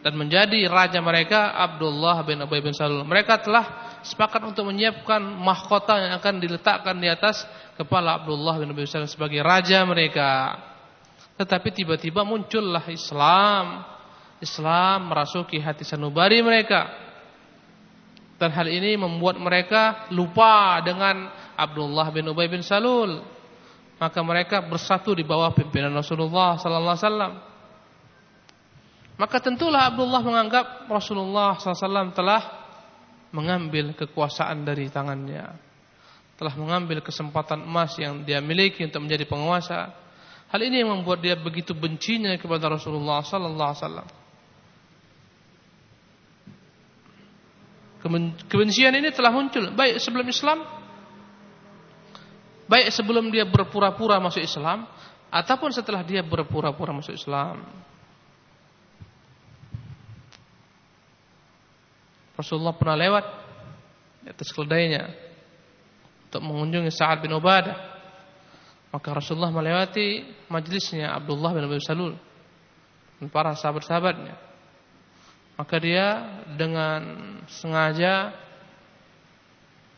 [0.02, 3.07] dan menjadi raja mereka Abdullah bin Ubay bin Salul.
[3.07, 7.46] Mereka telah sepakat untuk menyiapkan mahkota yang akan diletakkan di atas
[7.78, 10.59] kepala Abdullah bin Ubay bin Salul sebagai raja mereka.
[11.38, 13.87] Tetapi tiba-tiba muncullah Islam.
[14.42, 16.98] Islam merasuki hati sanubari mereka.
[18.42, 23.38] Dan hal ini membuat mereka lupa dengan Abdullah bin Ubay bin Salul
[23.98, 27.32] maka mereka bersatu di bawah pimpinan Rasulullah sallallahu alaihi wasallam.
[29.18, 32.38] Maka tentulah Abdullah menganggap Rasulullah SAW telah
[33.34, 35.58] mengambil kekuasaan dari tangannya.
[36.38, 39.90] Telah mengambil kesempatan emas yang dia miliki untuk menjadi penguasa.
[40.54, 44.14] Hal ini yang membuat dia begitu bencinya kepada Rasulullah sallallahu alaihi.
[48.46, 50.77] Kebencian ini telah muncul baik sebelum Islam
[52.68, 54.85] Baik sebelum dia berpura-pura masuk Islam
[55.33, 57.64] ataupun setelah dia berpura-pura masuk Islam.
[62.37, 63.24] Rasulullah pernah lewat
[64.22, 65.11] di atas keledainya
[66.28, 67.98] untuk mengunjungi Sa'ad bin Ubadah.
[68.88, 72.14] Maka Rasulullah melewati majlisnya Abdullah bin Abi Salul
[73.18, 74.37] dan para sahabat-sahabatnya.
[75.59, 76.07] Maka dia
[76.54, 77.02] dengan
[77.50, 78.31] sengaja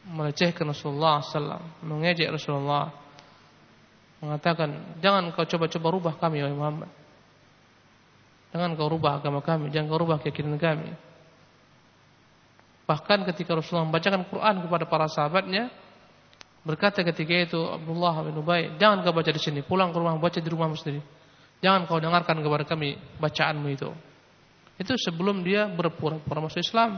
[0.09, 2.89] melecehkan Rasulullah SAW, mengejek Rasulullah,
[4.21, 6.91] mengatakan, jangan kau coba-coba rubah kami, wahai Muhammad.
[8.51, 10.91] Jangan kau rubah agama kami, jangan kau rubah keyakinan kami.
[12.91, 15.71] Bahkan ketika Rasulullah membacakan Quran kepada para sahabatnya,
[16.67, 20.43] berkata ketika itu Abdullah bin Ubay, jangan kau baca di sini, pulang ke rumah baca
[20.43, 21.01] di rumahmu sendiri.
[21.63, 23.93] Jangan kau dengarkan kepada kami bacaanmu itu.
[24.81, 26.97] Itu sebelum dia berpura-pura masuk Islam.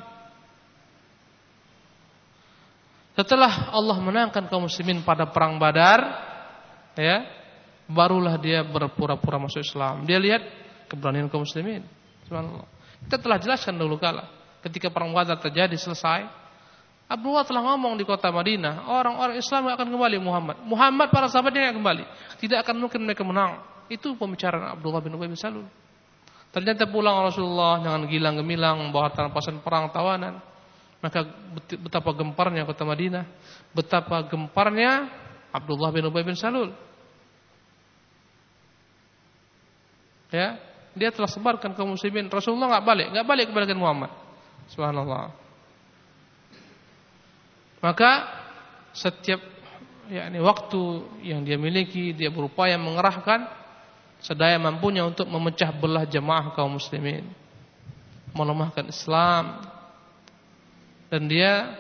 [3.23, 6.03] Setelah Allah menangkan kaum muslimin pada perang Badar,
[6.99, 7.23] ya,
[7.87, 10.03] barulah dia berpura-pura masuk Islam.
[10.03, 10.43] Dia lihat
[10.91, 11.87] keberanian kaum muslimin.
[12.27, 12.67] Subhanallah.
[13.07, 14.27] Kita telah jelaskan dulu kala
[14.67, 16.27] ketika perang Badar terjadi selesai,
[17.07, 20.57] Abdullah telah ngomong di kota Madinah, orang-orang Islam akan kembali Muhammad.
[20.67, 22.05] Muhammad para sahabatnya akan kembali.
[22.43, 23.63] Tidak akan mungkin mereka menang.
[23.87, 25.69] Itu pembicaraan Abdullah bin Ubay bin Salul.
[26.51, 30.41] Ternyata pulang Rasulullah dengan gilang gemilang membawa rampasan perang tawanan.
[31.03, 31.27] Maka
[31.83, 33.27] betapa gemparnya kota Madinah,
[33.75, 35.11] betapa gemparnya
[35.51, 36.71] Abdullah bin Ubay bin Salul.
[40.31, 40.57] Ya,
[40.95, 42.31] dia telah sebarkan kaum muslimin.
[42.31, 44.15] Rasulullah nggak balik, nggak balik kepada Muhammad.
[44.71, 45.35] Subhanallah.
[47.83, 48.11] Maka
[48.95, 49.43] setiap
[50.07, 50.83] yakni waktu
[51.27, 53.51] yang dia miliki, dia berupaya mengerahkan
[54.23, 57.27] sedaya mampunya untuk memecah belah jemaah kaum muslimin.
[58.33, 59.67] Melemahkan Islam,
[61.13, 61.77] dan dia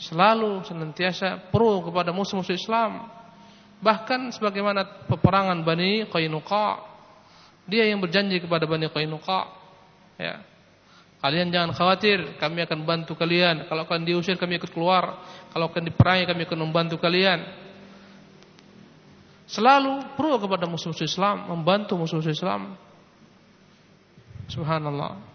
[0.00, 3.12] selalu senantiasa pro kepada musuh-musuh Islam.
[3.84, 6.80] Bahkan sebagaimana peperangan Bani Qainuqa,
[7.68, 9.40] dia yang berjanji kepada Bani Qainuqa,
[10.16, 10.40] ya.
[11.22, 13.70] Kalian jangan khawatir, kami akan bantu kalian.
[13.70, 15.22] Kalau kalian diusir, kami ikut keluar.
[15.54, 17.46] Kalau kalian diperangi, kami akan membantu kalian.
[19.46, 22.74] Selalu pro kepada musuh-musuh Islam, membantu musuh-musuh Islam.
[24.50, 25.31] Subhanallah.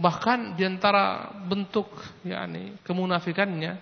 [0.00, 1.92] Bahkan di antara bentuk
[2.24, 3.76] yakni kemunafikannya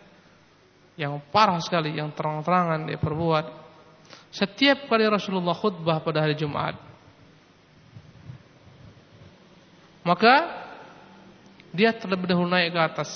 [0.99, 3.47] yang parah sekali, yang terang-terangan dia perbuat.
[4.35, 6.75] Setiap kali Rasulullah khutbah pada hari Jumat,
[10.03, 10.35] maka
[11.71, 13.11] dia terlebih dahulu naik ke atas.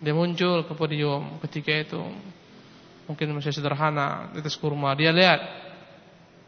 [0.00, 2.00] Dia muncul ke podium ketika itu
[3.04, 4.96] mungkin masih sederhana di atas kurma.
[4.96, 5.40] Dia lihat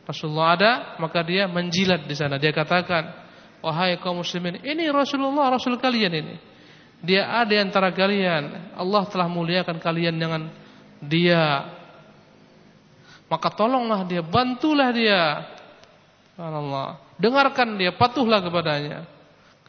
[0.09, 2.41] Rasulullah ada, maka dia menjilat di sana.
[2.41, 3.28] Dia katakan,
[3.59, 6.36] Wahai kaum muslimin, ini Rasulullah, Rasul kalian ini.
[7.02, 8.74] Dia ada di antara kalian.
[8.74, 10.50] Allah telah muliakan kalian dengan
[11.02, 11.66] dia.
[13.26, 15.46] Maka tolonglah dia, bantulah dia.
[16.34, 16.88] Subhanallah.
[17.18, 19.06] Dengarkan dia, patuhlah kepadanya.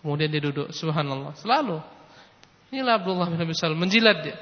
[0.01, 1.33] Kemudian dia duduk, subhanallah.
[1.37, 1.81] Selalu.
[2.69, 4.37] Inilah Abdullah bin Abi Salam menjilat dia.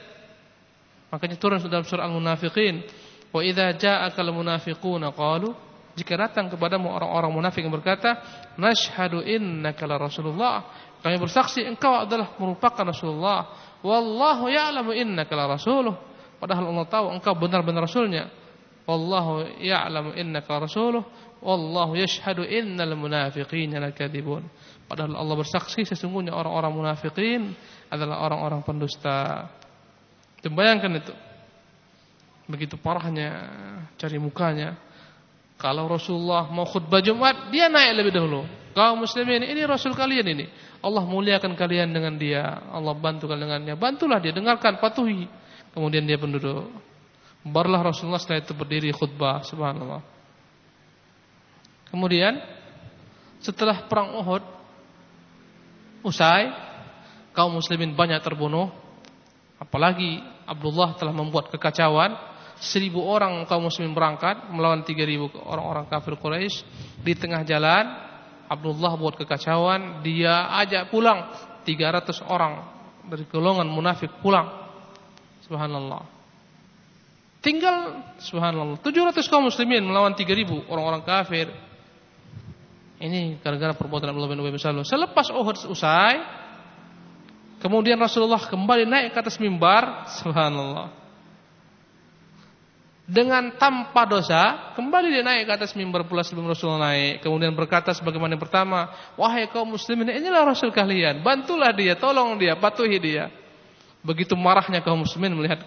[1.08, 2.84] Makanya turun dalam surah Al-Munafiqin,
[3.32, 5.56] "Wa idza ja'aka al-munafiquna qalu"
[5.98, 8.22] Jika datang kepadamu orang-orang munafik yang berkata,
[8.54, 10.58] "Nashhadu innaka la Rasulullah."
[10.98, 13.54] kami bersaksi engkau adalah merupakan Rasulullah.
[13.86, 15.94] Wallahu ya'lamu innaka la rasuluh.
[16.42, 18.30] Padahal Allah tahu engkau benar-benar rasulnya.
[18.90, 21.04] Wallahu ya'lamu innaka la rasuluh.
[21.40, 24.50] Wallahu yashhadu innal munafiqina lakadzibun.
[24.90, 27.54] Padahal Allah bersaksi sesungguhnya orang-orang munafikin
[27.94, 29.48] adalah orang-orang pendusta.
[30.42, 31.14] Bayangkan itu.
[32.48, 33.52] Begitu parahnya
[34.00, 34.80] cari mukanya.
[35.58, 38.46] Kalau Rasulullah mau khutbah Jumat, dia naik lebih dahulu.
[38.78, 40.46] Kaum muslimin, ini Rasul kalian ini.
[40.86, 42.62] Allah muliakan kalian dengan dia.
[42.70, 43.74] Allah bantu kalian dengannya.
[43.74, 45.26] Bantulah dia, dengarkan, patuhi.
[45.74, 46.70] Kemudian dia penduduk.
[47.42, 49.42] Barulah Rasulullah setelah itu berdiri khutbah.
[49.42, 50.06] Subhanallah.
[51.90, 52.38] Kemudian,
[53.42, 54.44] setelah perang Uhud,
[56.06, 56.54] usai,
[57.34, 58.70] kaum muslimin banyak terbunuh.
[59.58, 62.14] Apalagi Abdullah telah membuat kekacauan.
[62.58, 66.66] Seribu orang kaum muslimin berangkat melawan tiga ribu orang-orang kafir Quraisy
[67.06, 67.86] di tengah jalan
[68.48, 71.30] Abdullah buat kekacauan, dia ajak pulang
[71.68, 72.64] 300 orang
[73.06, 74.48] dari golongan munafik pulang.
[75.44, 76.08] Subhanallah.
[77.44, 77.76] Tinggal
[78.18, 81.48] subhanallah 700 kaum muslimin melawan 3000 orang-orang kafir.
[82.98, 84.82] Ini gara-gara perbuatan Abdullah bin Ubay bin Salul.
[84.82, 86.18] Selepas Uhud usai,
[87.62, 91.07] kemudian Rasulullah kembali naik ke atas mimbar, subhanallah
[93.08, 97.24] dengan tanpa dosa kembali dia naik ke atas mimbar pula sebelum Rasulullah naik.
[97.24, 101.24] Kemudian berkata sebagaimana yang pertama wahai kaum muslimin inilah rasul kalian.
[101.24, 103.32] Bantulah dia tolong dia patuhi dia.
[104.04, 105.64] Begitu marahnya kaum muslimin melihat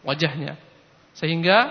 [0.00, 0.56] wajahnya.
[1.12, 1.68] Sehingga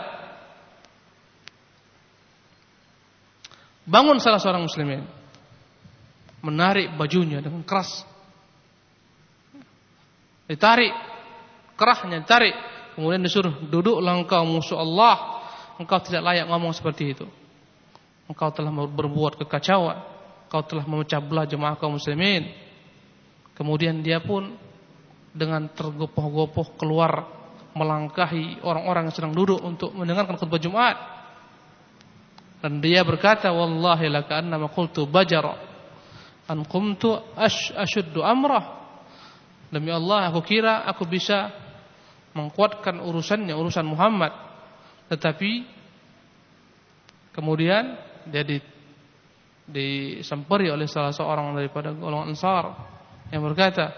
[3.90, 5.02] bangun salah seorang muslimin.
[6.46, 8.06] Menarik bajunya dengan keras.
[10.46, 10.94] Ditarik
[11.74, 12.54] kerahnya ditarik
[12.98, 15.46] Kemudian disuruh duduklah engkau musuh Allah.
[15.78, 17.30] Engkau tidak layak ngomong seperti itu.
[18.26, 20.02] Engkau telah berbuat kekacauan.
[20.50, 22.50] Engkau telah memecah belah jemaah kaum muslimin.
[23.54, 24.50] Kemudian dia pun
[25.30, 27.30] dengan tergopoh-gopoh keluar
[27.78, 30.98] melangkahi orang-orang yang sedang duduk untuk mendengarkan khutbah Jumat.
[32.58, 35.54] Dan dia berkata, "Wallahi laka annama qultu bajara
[36.50, 38.90] an qumtu ash ashuddu amrah."
[39.70, 41.67] Demi Allah aku kira aku bisa
[42.36, 44.34] mengkuatkan urusannya urusan Muhammad.
[45.08, 45.52] Tetapi
[47.32, 47.96] kemudian
[48.28, 48.58] dia di,
[49.68, 52.66] disemperi oleh salah seorang daripada golongan Ansar
[53.32, 53.92] yang berkata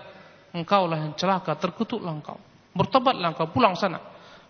[0.54, 2.38] engkaulah yang celaka terkutuklah engkau.
[2.74, 4.02] Bertobatlah engkau pulang sana.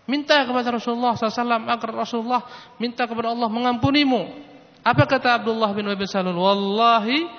[0.09, 2.41] Minta kepada Rasulullah SAW agar Rasulullah
[2.81, 4.49] minta kepada Allah mengampunimu.
[4.81, 6.33] Apa kata Abdullah bin bin Salul?
[6.33, 7.29] Wallahi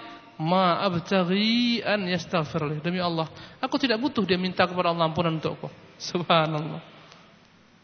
[0.41, 3.29] ma abtaghi an yastaghfir demi Allah
[3.61, 5.69] aku tidak butuh dia minta kepada Allah ampunan untukku
[6.01, 6.81] subhanallah.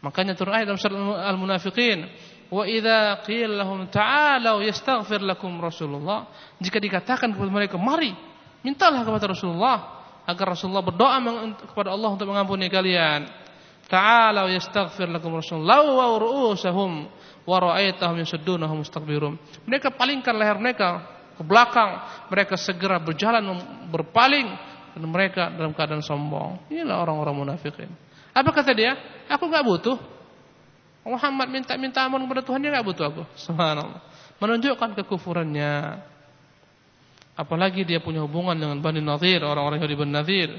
[0.01, 2.09] Makanya turun ayat dalam surah al-munafiqin
[2.49, 6.31] wa idza qila lahum ta'alu yastaghfir lakum rasulullah.
[6.63, 8.15] Jika dikatakan kepada mereka mari
[8.65, 9.79] mintalah kepada Rasulullah
[10.27, 11.19] agar Rasulullah berdoa
[11.71, 13.29] kepada Allah untuk mengampuni kalian.
[13.87, 15.79] Ta'alu yastaghfir lakum rasulullah.
[15.87, 17.07] Wa ru'usahum
[17.47, 19.39] wa ra'aitahum yasuddunahum mustakbirun
[19.71, 22.03] mereka palingkan leher mereka ke belakang,
[22.33, 23.45] mereka segera berjalan
[23.93, 24.49] berpaling
[24.97, 26.73] dan mereka dalam keadaan sombong.
[26.73, 27.93] Inilah orang-orang munafikin.
[28.37, 29.01] Apa kata dia?
[29.33, 29.97] Aku nggak butuh.
[31.09, 33.23] Muhammad minta-minta ampun kepada Tuhan dia nggak butuh aku.
[33.41, 34.05] Subhanallah.
[34.37, 36.05] Menunjukkan kekufurannya.
[37.37, 40.51] Apalagi dia punya hubungan dengan Bani Nadir, orang-orang Yahudi Bani Nadir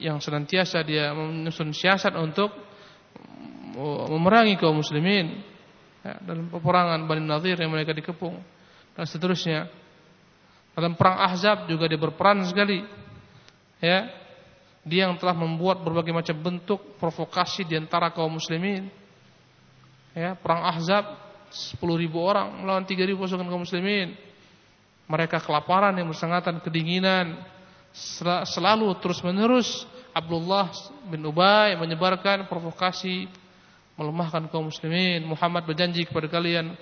[0.00, 2.52] yang senantiasa dia menyusun siasat untuk
[4.12, 5.40] memerangi kaum muslimin
[6.04, 8.36] ya, dalam peperangan Bani Nadir yang mereka dikepung
[8.96, 9.68] dan seterusnya.
[10.72, 12.80] Dalam perang Ahzab juga dia berperan sekali.
[13.80, 14.21] Ya.
[14.82, 18.90] Dia yang telah membuat berbagai macam bentuk provokasi di antara kaum muslimin.
[20.12, 21.06] Ya, perang Ahzab
[21.54, 24.18] 10 ribu orang melawan 3 ribu pasukan kaum muslimin.
[25.06, 27.38] Mereka kelaparan yang bersangatan kedinginan
[28.48, 29.84] selalu terus menerus
[30.16, 30.72] Abdullah
[31.08, 33.28] bin Ubay menyebarkan provokasi
[33.96, 35.22] melemahkan kaum muslimin.
[35.24, 36.74] Muhammad berjanji kepada kalian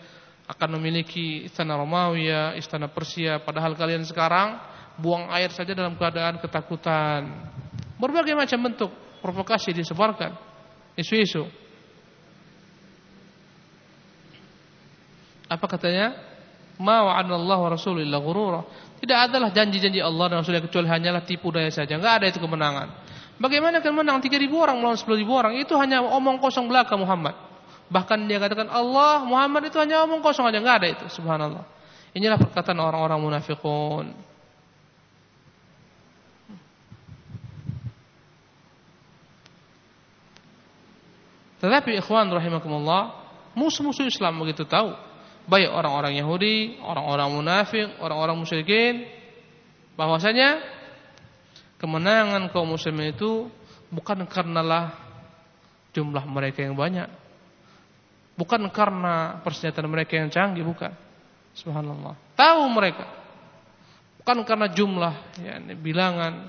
[0.51, 2.27] akan memiliki istana Romawi,
[2.59, 4.59] istana Persia, padahal kalian sekarang
[4.99, 7.23] buang air saja dalam keadaan ketakutan.
[8.01, 8.91] Berbagai macam bentuk
[9.21, 10.33] provokasi disebarkan,
[10.97, 11.45] isu-isu.
[15.51, 16.17] Apa katanya?
[16.81, 18.23] Ma wa rasulillah.
[19.01, 21.97] Tidak adalah janji-janji Allah dan Rasulnya kecuali hanyalah tipu daya saja.
[21.97, 22.89] Enggak ada itu kemenangan.
[23.41, 25.53] Bagaimana akan menang 3000 orang melawan 10000 orang?
[25.57, 27.33] Itu hanya omong kosong belaka Muhammad.
[27.89, 31.05] Bahkan dia katakan Allah Muhammad itu hanya omong kosong aja nggak ada itu.
[31.09, 31.65] Subhanallah.
[32.13, 34.13] Inilah perkataan orang-orang munafikun.
[41.61, 43.21] Tetapi ikhwan rahimakumullah,
[43.53, 44.97] musuh-musuh Islam begitu tahu.
[45.45, 49.05] Baik orang-orang Yahudi, orang-orang munafik, orang-orang musyrikin
[49.97, 50.63] bahwasanya
[51.77, 53.53] kemenangan kaum muslimin itu
[53.93, 54.97] bukan karenalah
[55.93, 57.09] jumlah mereka yang banyak.
[58.41, 60.97] Bukan karena persenjataan mereka yang canggih, bukan.
[61.53, 62.17] Subhanallah.
[62.39, 63.05] Tahu mereka.
[64.23, 66.49] Bukan karena jumlah, ya, bilangan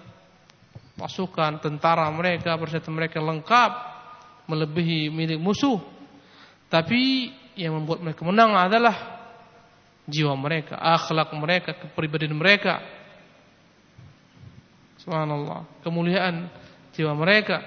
[0.95, 3.90] pasukan, tentara mereka, persenjataan mereka lengkap
[4.45, 5.81] melebihi milik musuh.
[6.71, 8.95] Tapi yang membuat mereka menang adalah
[10.07, 12.79] jiwa mereka, akhlak mereka, kepribadian mereka.
[15.01, 16.47] Subhanallah, kemuliaan
[16.93, 17.65] jiwa mereka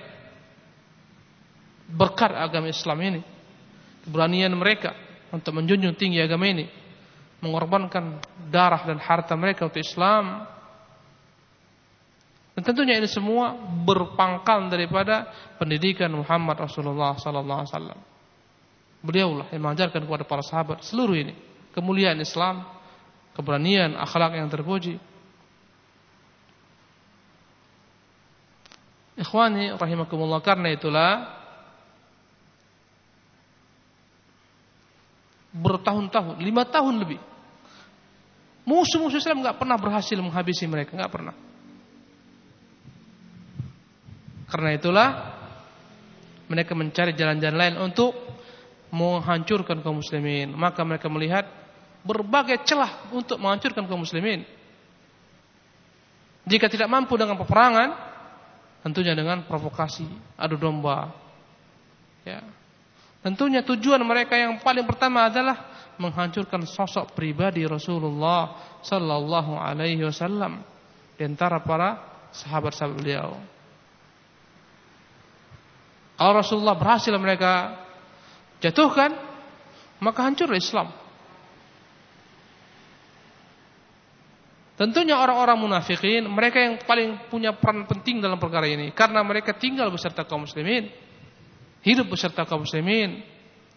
[1.90, 3.20] berkat agama Islam ini.
[4.04, 4.92] Keberanian mereka
[5.32, 6.68] untuk menjunjung tinggi agama ini,
[7.40, 8.20] mengorbankan
[8.52, 10.44] darah dan harta mereka untuk Islam.
[12.54, 15.26] Dan tentunya ini semua berpangkal daripada
[15.58, 18.00] pendidikan Muhammad Rasulullah sallallahu alaihi wasallam.
[19.04, 21.34] Beliaulah yang mengajarkan kepada para sahabat seluruh ini
[21.74, 22.62] kemuliaan Islam,
[23.34, 25.02] keberanian, akhlak yang terpuji.
[29.18, 31.10] Ikhwani rahimakumullah karena itulah
[35.54, 37.18] bertahun-tahun, lima tahun lebih.
[38.64, 41.34] Musuh-musuh Islam nggak pernah berhasil menghabisi mereka, nggak pernah.
[44.54, 45.08] Karena itulah
[46.46, 48.14] mereka mencari jalan-jalan lain untuk
[48.94, 50.54] menghancurkan kaum muslimin.
[50.54, 51.42] Maka mereka melihat
[52.06, 54.46] berbagai celah untuk menghancurkan kaum muslimin.
[56.46, 57.98] Jika tidak mampu dengan peperangan,
[58.86, 60.06] tentunya dengan provokasi,
[60.38, 61.10] adu domba.
[62.22, 62.38] Ya.
[63.26, 65.66] Tentunya tujuan mereka yang paling pertama adalah
[65.98, 68.54] menghancurkan sosok pribadi Rasulullah
[68.86, 70.62] sallallahu alaihi wasallam
[71.18, 71.98] di antara para
[72.30, 73.53] sahabat-sahabat beliau.
[76.14, 77.74] Kalau Rasulullah berhasil mereka
[78.62, 79.10] jatuhkan,
[79.98, 80.94] maka hancur Islam.
[84.74, 89.86] Tentunya orang-orang munafikin, mereka yang paling punya peran penting dalam perkara ini karena mereka tinggal
[89.94, 90.90] beserta kaum muslimin,
[91.86, 93.22] hidup beserta kaum muslimin,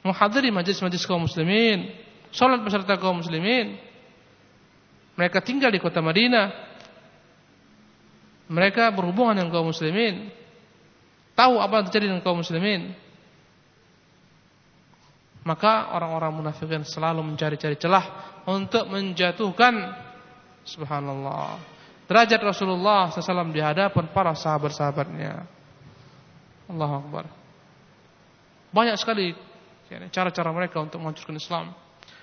[0.02, 1.94] menghadiri majlis-majlis kaum muslimin,
[2.34, 3.78] salat beserta kaum muslimin.
[5.18, 6.66] Mereka tinggal di kota Madinah.
[8.48, 10.30] Mereka berhubungan dengan kaum muslimin.
[11.38, 12.98] Tahu apa yang terjadi dengan kaum muslimin.
[15.46, 19.96] Maka orang-orang munafikin selalu mencari-cari celah untuk menjatuhkan
[20.66, 21.62] subhanallah
[22.10, 25.46] derajat Rasulullah SAW di hadapan para sahabat-sahabatnya.
[26.68, 27.26] Allah Akbar.
[28.76, 29.32] Banyak sekali
[30.12, 31.66] cara-cara mereka untuk menghancurkan Islam.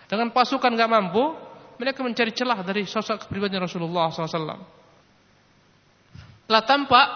[0.04, 1.32] Dengan pasukan gak mampu,
[1.80, 4.60] mereka mencari celah dari sosok kepribadian Rasulullah SAW.
[6.44, 7.06] Telah tampak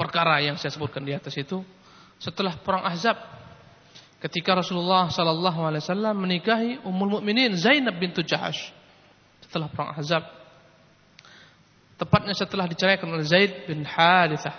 [0.00, 1.60] perkara yang saya sebutkan di atas itu
[2.16, 3.20] setelah perang Ahzab
[4.24, 8.72] ketika Rasulullah sallallahu alaihi wasallam menikahi Ummul Mukminin Zainab bintu Jahash
[9.44, 10.24] setelah perang Ahzab
[12.00, 14.56] tepatnya setelah diceraikan oleh Zaid bin Harithah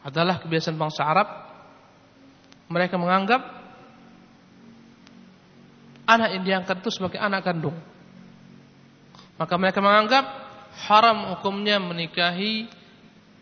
[0.00, 1.28] adalah kebiasaan bangsa Arab
[2.72, 3.44] mereka menganggap
[6.08, 7.76] anak yang diangkat itu sebagai anak kandung.
[9.36, 10.24] Maka mereka menganggap
[10.88, 12.68] haram hukumnya menikahi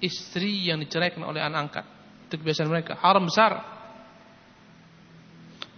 [0.01, 1.84] istri yang diceraikan oleh anak angkat
[2.26, 3.80] itu kebiasaan mereka haram besar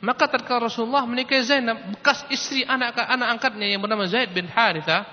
[0.02, 5.06] maka tatkala Rasulullah menikahi Zainab, bekas istri anak anak angkatnya yang bernama Zaid bin Haritha,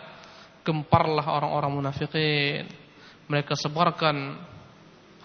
[0.66, 2.66] gemparlah orang-orang munafikin.
[3.30, 4.41] Mereka sebarkan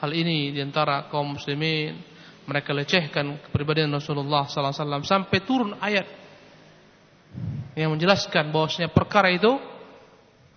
[0.04, 1.96] hal ini di antara kaum muslimin.
[2.44, 6.04] Mereka lecehkan kepribadian Rasulullah sallallahu alaihi wasallam sampai turun ayat
[7.72, 9.48] yang menjelaskan bahwasanya perkara itu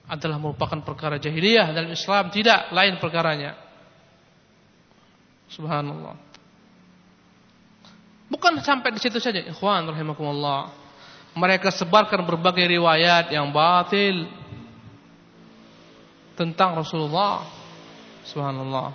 [0.08, 3.60] adalah merupakan perkara jahiliyah dalam Islam tidak lain perkaranya.
[5.52, 6.16] Subhanallah.
[8.28, 10.72] Bukan sampai di situ saja, ikhwan rahimakumullah.
[11.38, 14.28] Mereka sebarkan berbagai riwayat yang batil
[16.36, 17.48] tentang Rasulullah.
[18.28, 18.92] Subhanallah.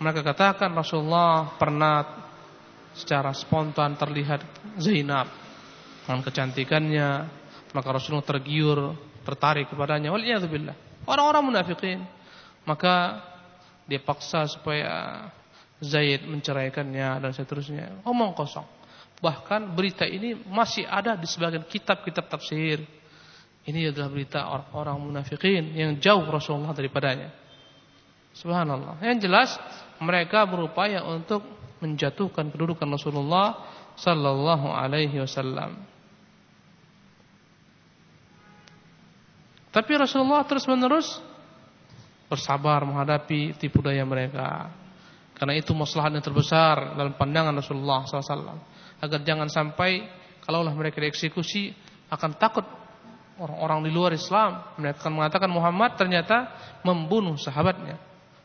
[0.00, 2.24] Mereka katakan Rasulullah pernah
[2.96, 4.44] secara spontan terlihat
[4.80, 5.28] Zainab
[6.04, 7.10] dengan kecantikannya,
[7.72, 10.10] maka Rasulullah tergiur, tertarik kepadanya.
[10.10, 11.06] Waliyadzubillah.
[11.06, 12.02] Orang-orang munafikin.
[12.62, 13.18] Maka
[13.86, 15.26] dia paksa supaya
[15.82, 18.06] Zaid menceraikannya dan seterusnya.
[18.06, 18.66] Omong kosong.
[19.18, 22.82] Bahkan berita ini masih ada di sebagian kitab-kitab tafsir.
[23.62, 27.30] Ini adalah berita orang-orang munafikin yang jauh Rasulullah daripadanya.
[28.34, 28.98] Subhanallah.
[29.02, 29.50] Yang jelas
[30.02, 31.46] mereka berupaya untuk
[31.78, 33.62] menjatuhkan kedudukan Rasulullah
[33.98, 35.91] sallallahu alaihi wasallam.
[39.72, 41.16] Tapi Rasulullah terus-menerus
[42.28, 44.68] bersabar menghadapi tipu daya mereka.
[45.32, 48.60] Karena itu maslahat yang terbesar dalam pandangan Rasulullah SAW.
[49.02, 50.06] Agar jangan sampai
[50.44, 51.72] kalaulah mereka dieksekusi
[52.12, 52.62] akan takut
[53.40, 54.76] orang-orang di luar Islam.
[54.76, 56.52] Mereka akan mengatakan Muhammad ternyata
[56.84, 57.96] membunuh sahabatnya.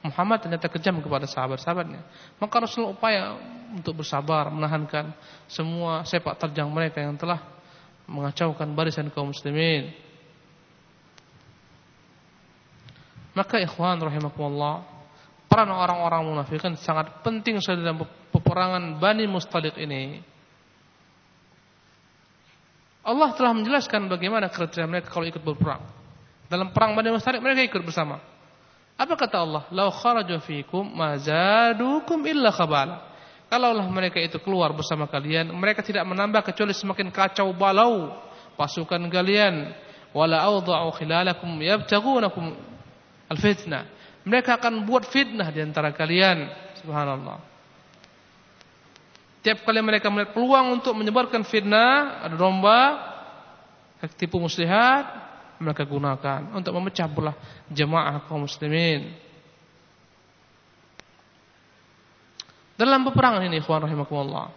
[0.07, 2.01] Muhammad ternyata kejam kepada sahabat-sahabatnya.
[2.39, 3.23] Maka Rasulullah upaya
[3.75, 5.11] untuk bersabar, menahankan
[5.51, 7.43] semua sepak terjang mereka yang telah
[8.07, 10.06] mengacaukan barisan kaum muslimin.
[13.37, 14.81] Maka ikhwan rahimakumullah,
[15.45, 18.01] peran orang-orang munafikin sangat penting dalam
[18.33, 20.25] peperangan Bani Mustaliq ini.
[23.05, 25.85] Allah telah menjelaskan bagaimana kriteria mereka kalau ikut berperang.
[26.49, 28.17] Dalam perang Bani Mustaliq mereka ikut bersama.
[28.97, 29.63] Apa kata Allah?
[29.69, 33.05] Lau kharaju fikum mazadukum illa khabala.
[33.53, 38.11] Kalaulah mereka itu keluar bersama kalian, mereka tidak menambah kecuali semakin kacau balau
[38.57, 39.71] pasukan kalian.
[40.11, 42.76] Wala awda'u khilalakum yabtagunakum
[43.31, 43.85] al-fitnah.
[44.27, 46.51] Mereka akan buat fitnah di antara kalian.
[46.83, 47.39] Subhanallah.
[49.45, 52.99] Tiap kali mereka melihat peluang untuk menyebarkan fitnah, ada domba,
[54.19, 55.07] tipu muslihat,
[55.63, 57.35] mereka gunakan untuk memecah belah
[57.71, 59.15] jemaah kaum muslimin.
[62.77, 64.53] Dalam peperangan ini ikhwan rahimakumullah.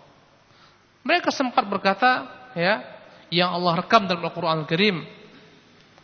[1.00, 2.84] Mereka sempat berkata, ya,
[3.32, 5.00] yang Allah rekam dalam Al-Qur'an Al-Karim.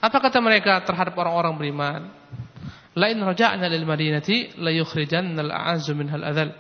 [0.00, 2.00] Apa kata mereka terhadap orang-orang beriman?
[2.96, 6.50] La in raja'na lil madinati la yukhrijanna al-a'azzu minhal adzal.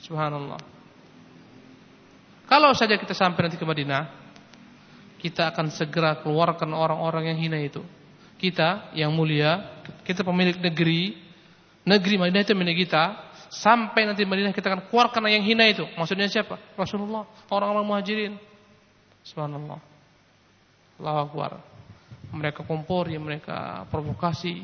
[0.00, 0.60] Subhanallah.
[2.46, 4.06] Kalau saja kita sampai nanti ke Madinah,
[5.18, 7.82] kita akan segera keluarkan orang-orang yang hina itu.
[8.38, 11.18] Kita yang mulia, kita pemilik negeri,
[11.82, 15.84] negeri Madinah itu milik kita, sampai nanti Madinah kita akan keluarkan yang hina itu.
[15.98, 16.56] Maksudnya siapa?
[16.78, 18.32] Rasulullah, orang-orang muhajirin.
[19.26, 19.82] Subhanallah.
[21.02, 21.75] Allahu Akbar.
[22.36, 24.60] Mereka kompor, ya mereka provokasi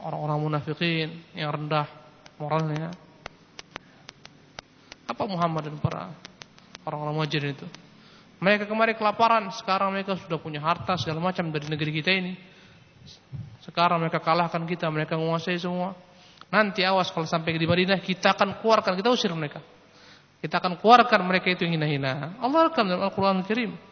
[0.00, 1.86] orang-orang munafikin yang rendah
[2.40, 2.88] moralnya.
[5.04, 6.08] Apa Muhammad dan para
[6.88, 7.68] orang-orang muhajirin itu?
[8.38, 12.32] Mereka kemarin kelaparan, sekarang mereka sudah punya harta segala macam dari negeri kita ini.
[13.66, 15.92] Sekarang mereka kalahkan kita, mereka menguasai semua.
[16.48, 19.60] Nanti awas kalau sampai di Madinah kita akan keluarkan, kita usir mereka.
[20.38, 22.38] Kita akan keluarkan mereka itu yang hina-hina.
[22.38, 23.87] Allah rekam dalam Al-Quran Al-Karim.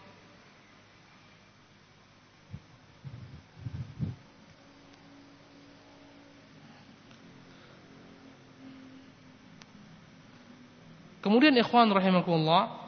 [11.27, 12.87] Kemudian ikhwan rahimakumullah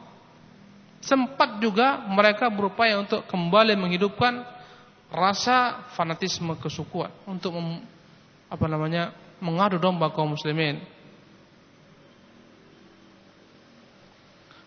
[0.99, 4.43] Sempat juga mereka berupaya untuk kembali menghidupkan
[5.14, 7.86] rasa fanatisme kesukuan untuk mem,
[8.51, 10.82] apa namanya mengadu domba kaum muslimin.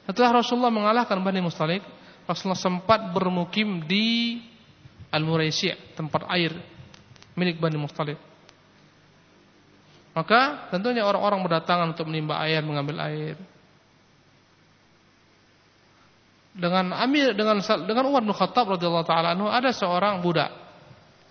[0.07, 1.83] Setelah Rasulullah mengalahkan Bani Mustalik,
[2.25, 4.39] Rasulullah sempat bermukim di
[5.11, 6.55] Al-Muraisi' tempat air
[7.35, 8.17] milik Bani Mustalik.
[10.15, 13.35] Maka tentunya orang-orang berdatangan untuk menimba air, mengambil air
[16.51, 20.51] dengan Amir dengan dengan Umar bin Khattab radhiyallahu taala anhu ada seorang budak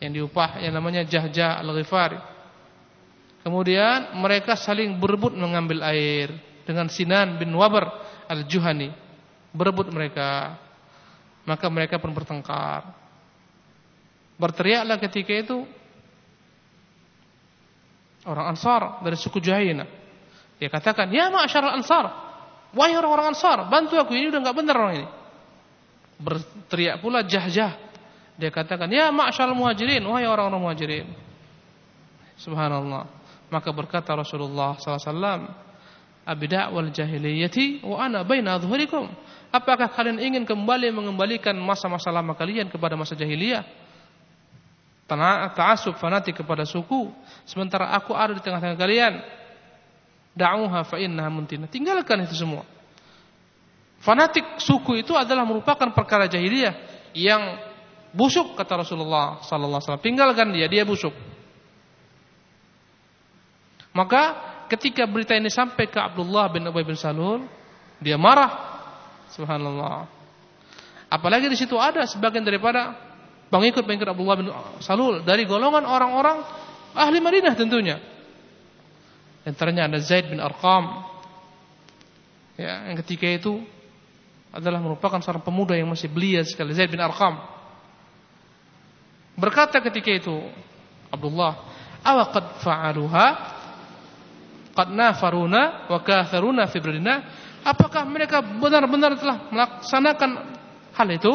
[0.01, 2.17] yang diupah yang namanya Jahjah Al-Ghifari.
[3.41, 6.33] Kemudian mereka saling berebut mengambil air
[6.65, 7.89] dengan Sinan bin Wabar
[8.29, 8.93] Al-Juhani.
[9.53, 10.57] Berebut mereka.
[11.49, 12.85] Maka mereka pun bertengkar.
[14.37, 15.65] Berteriaklah ketika itu
[18.29, 19.89] orang Ansar dari suku Juhaina.
[20.61, 22.30] Dia katakan, "Ya ma'syarul Ansar,
[22.71, 25.09] Wahai orang-orang Ansar, bantu aku ini udah nggak benar orang ini.
[26.21, 27.75] Berteriak pula Jahjah.
[28.39, 31.07] Dia katakan, "Ya ma'syal muhajirin, wahai orang-orang muhajirin."
[32.41, 33.05] Subhanallah.
[33.51, 35.51] Maka berkata Rasulullah SAW,
[36.25, 39.11] "Abida' wal jahiliyati wa ana baina adhhurikum."
[39.51, 43.67] Apakah kalian ingin kembali mengembalikan masa-masa lama kalian kepada masa jahiliyah?
[45.59, 47.11] Ta'asub fanatik kepada suku,
[47.43, 49.40] sementara aku ada di tengah-tengah kalian
[50.35, 51.67] Da'uha fa innaha muntina.
[51.67, 52.63] Tinggalkan itu semua.
[54.01, 56.73] Fanatik suku itu adalah merupakan perkara jahiliyah
[57.13, 57.61] yang
[58.17, 60.07] busuk kata Rasulullah sallallahu alaihi wasallam.
[60.07, 61.13] Tinggalkan dia, dia busuk.
[63.91, 64.23] Maka
[64.71, 67.45] ketika berita ini sampai ke Abdullah bin Ubay bin Salul,
[67.99, 68.71] dia marah.
[69.35, 70.07] Subhanallah.
[71.11, 72.95] Apalagi di situ ada sebagian daripada
[73.51, 74.49] pengikut-pengikut Abdullah bin
[74.81, 76.41] Salul dari golongan orang-orang
[76.95, 77.99] ahli Madinah tentunya.
[79.45, 81.09] Antaranya ada Zaid bin Arqam.
[82.61, 83.65] Ya, yang ketiga itu
[84.53, 87.41] adalah merupakan seorang pemuda yang masih belia sekali, Zaid bin Arqam.
[89.41, 90.37] Berkata ketika itu
[91.09, 91.57] Abdullah,
[92.05, 93.27] "Awa qad fa'aluha?
[94.77, 96.79] Qad nafaruna wa katharuna fi
[97.61, 100.31] Apakah mereka benar-benar telah melaksanakan
[100.97, 101.35] hal itu?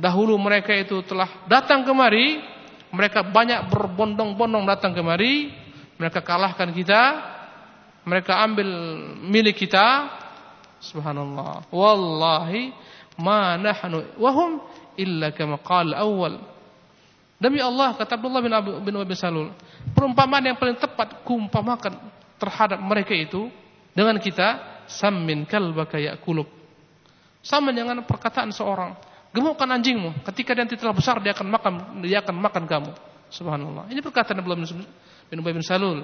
[0.00, 2.40] Dahulu mereka itu telah datang kemari,
[2.90, 5.52] mereka banyak berbondong-bondong datang kemari,
[6.00, 7.00] mereka kalahkan kita,
[8.08, 8.68] mereka ambil
[9.20, 10.08] milik kita.
[10.80, 11.68] Subhanallah.
[11.68, 12.72] Wallahi
[13.20, 14.64] ma nahnu wahum
[14.96, 16.40] illa kama qala awal.
[17.36, 19.52] Demi Allah kata Abdullah bin Abu bin Abi Salul,
[19.92, 22.00] perumpamaan yang paling tepat kumpamakan
[22.40, 23.52] terhadap mereka itu
[23.92, 26.48] dengan kita sammin kalbaka yakulub.
[27.44, 28.96] Sama dengan perkataan seorang,
[29.36, 31.72] gemukkan anjingmu, ketika dia telah besar dia akan makan
[32.04, 32.92] dia akan makan kamu.
[33.32, 33.88] Subhanallah.
[33.88, 34.68] Ini perkataan Abdullah bin
[35.38, 36.02] Ubay bin Salul.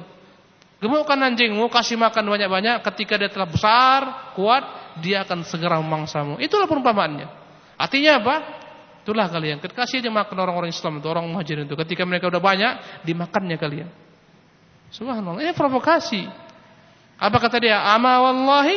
[0.79, 4.01] Gemukkan anjingmu, kasih makan banyak-banyak, ketika dia telah besar,
[4.37, 6.37] kuat, dia akan segera memangsamu.
[6.39, 7.27] Itulah perumpamaannya.
[7.81, 8.37] Artinya apa?
[9.03, 9.59] Itulah kalian.
[9.59, 11.74] Kasih aja makan orang-orang Islam itu, orang muhajir itu.
[11.74, 12.72] Ketika mereka udah banyak,
[13.09, 13.89] dimakannya kalian.
[14.93, 15.43] Subhanallah.
[15.43, 16.29] Ini provokasi.
[17.16, 17.81] Apa kata dia?
[17.97, 18.77] Ama wallahi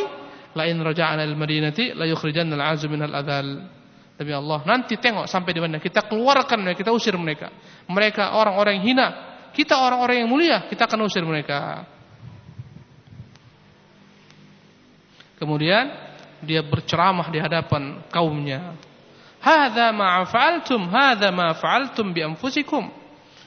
[0.56, 3.48] la in raja'na al madinati la yukhrijanna al azu min al adal.
[4.20, 7.48] Demi Allah, nanti tengok sampai di mana kita keluarkan mereka, kita usir mereka.
[7.88, 11.84] Mereka orang-orang hina, kita orang-orang yang mulia, kita akan usir mereka.
[15.40, 15.88] Kemudian
[16.44, 18.76] dia berceramah di hadapan kaumnya.
[19.40, 22.92] Hadza ma fa'altum, hadza ma fa'altum bi anfusikum.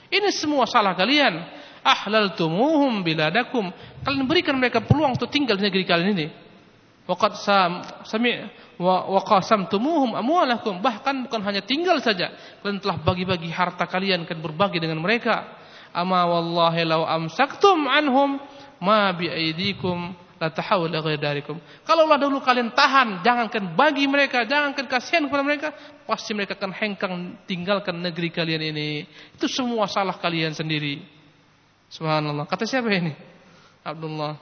[0.10, 1.62] Ini semua salah kalian.
[1.84, 3.70] Ahlaltumuhum biladakum.
[4.02, 6.28] Kalian berikan mereka peluang untuk tinggal di negeri kalian ini.
[7.04, 8.42] Waqad sam sami
[8.80, 10.82] wa qasamtumuhum amwalakum.
[10.82, 12.32] Bahkan bukan hanya tinggal saja,
[12.64, 15.62] kalian telah bagi-bagi harta kalian, kan berbagi dengan mereka.
[15.94, 18.42] Ama wallahi law amsaktum anhum
[18.82, 21.56] ma bi aidikum la tahawul darikum.
[21.88, 25.68] Kalau Allah dahulu kalian tahan, jangankan bagi mereka, jangankan kasihan kepada mereka,
[26.04, 27.14] pasti mereka akan hengkang
[27.48, 29.08] tinggalkan negeri kalian ini.
[29.40, 31.00] Itu semua salah kalian sendiri.
[31.88, 32.44] Subhanallah.
[32.50, 33.16] Kata siapa ini?
[33.86, 34.36] Abdullah.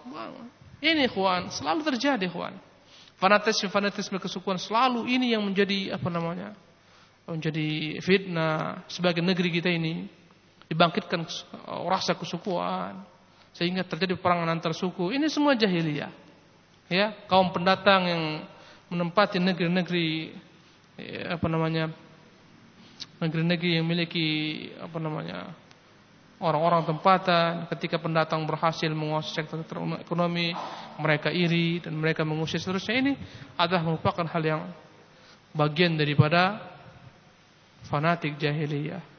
[0.82, 2.58] Ini ikhwan, selalu terjadi ikhwan.
[3.22, 6.58] Fanatisme fanatisme kesukuan selalu ini yang menjadi apa namanya?
[7.32, 10.10] menjadi fitnah sebagai negeri kita ini
[10.72, 11.28] dibangkitkan
[11.84, 13.04] rasa kesukuan
[13.52, 15.12] sehingga terjadi perangan antar suku.
[15.12, 16.08] Ini semua jahiliyah.
[16.88, 18.24] Ya, kaum pendatang yang
[18.88, 20.32] menempati negeri-negeri
[20.96, 21.92] ya, apa namanya?
[23.20, 24.28] negeri-negeri yang memiliki
[24.80, 25.52] apa namanya?
[26.42, 29.62] orang-orang tempatan ketika pendatang berhasil menguasai sektor
[30.02, 30.50] ekonomi
[30.98, 33.14] mereka iri dan mereka mengusir seterusnya ini
[33.54, 34.62] adalah merupakan hal yang
[35.54, 36.58] bagian daripada
[37.86, 39.11] fanatik jahiliyah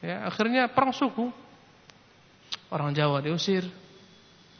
[0.00, 1.28] ya akhirnya perang suku
[2.70, 3.66] Orang Jawa diusir,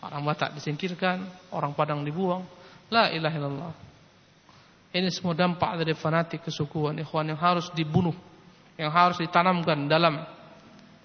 [0.03, 1.23] orang Batak disingkirkan,
[1.55, 2.43] orang Padang dibuang.
[2.91, 3.75] La ilaha illallah.
[4.91, 8.15] Ini semua dampak dari fanatik kesukuan ikhwan yang harus dibunuh,
[8.75, 10.19] yang harus ditanamkan dalam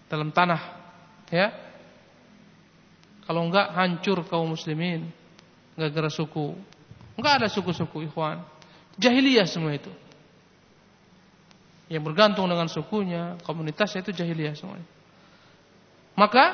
[0.10, 0.62] dalam tanah,
[1.30, 1.54] ya.
[3.30, 5.06] Kalau enggak hancur kaum muslimin
[5.78, 6.58] gara-gara suku.
[7.14, 8.42] Enggak ada suku-suku ikhwan.
[8.98, 9.94] Jahiliyah semua itu.
[11.86, 14.90] Yang bergantung dengan sukunya, komunitasnya itu jahiliyah semuanya.
[16.18, 16.46] Maka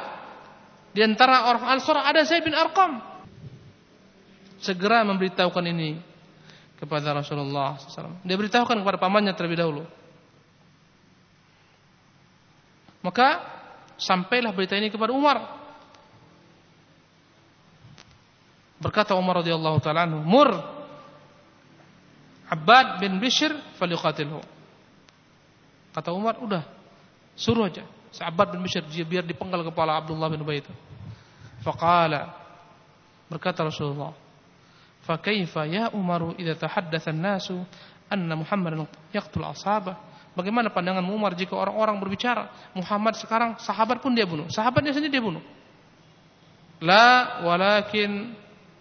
[0.92, 3.00] di antara orang Ansar ada Zaid bin Arqam.
[4.60, 5.98] Segera memberitahukan ini
[6.78, 8.22] kepada Rasulullah SAW.
[8.28, 9.84] Dia beritahukan kepada pamannya terlebih dahulu.
[13.02, 13.42] Maka
[13.98, 15.62] sampailah berita ini kepada Umar.
[18.82, 20.50] Berkata Umar radhiyallahu taala anhu, "Mur
[22.50, 24.61] Abbad bin Bishr falyuqatilhu."
[25.92, 26.64] Kata Umar, "Udah,
[27.36, 30.72] suruh aja." Sahabat bin Bishr biar dipenggal kepala Abdullah bin Ubay itu.
[31.64, 32.36] Faqala
[33.32, 34.12] berkata Rasulullah,
[35.04, 37.64] "Fa kaifa ya Umaru idza tahaddatsa an-nasu
[38.12, 38.84] anna Muhammadan
[39.16, 44.96] yaqtul ashabah?" Bagaimana pandangan Umar jika orang-orang berbicara Muhammad sekarang sahabat pun dia bunuh, sahabatnya
[44.96, 45.44] sendiri dia bunuh.
[46.80, 48.32] La walakin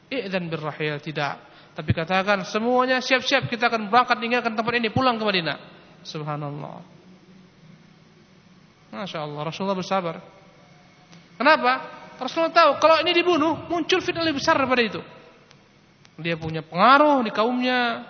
[0.07, 1.43] i'dzan birrahil tidak.
[1.75, 5.59] Tapi katakan semuanya siap-siap kita akan berangkat tinggalkan tempat ini pulang ke Madinah.
[6.07, 7.00] Subhanallah.
[8.91, 10.19] Masya Allah, Rasulullah bersabar.
[11.39, 11.73] Kenapa?
[12.21, 15.01] Rasulullah tahu kalau ini dibunuh muncul fitnah lebih besar daripada itu.
[16.21, 18.05] Dia punya pengaruh di kaumnya.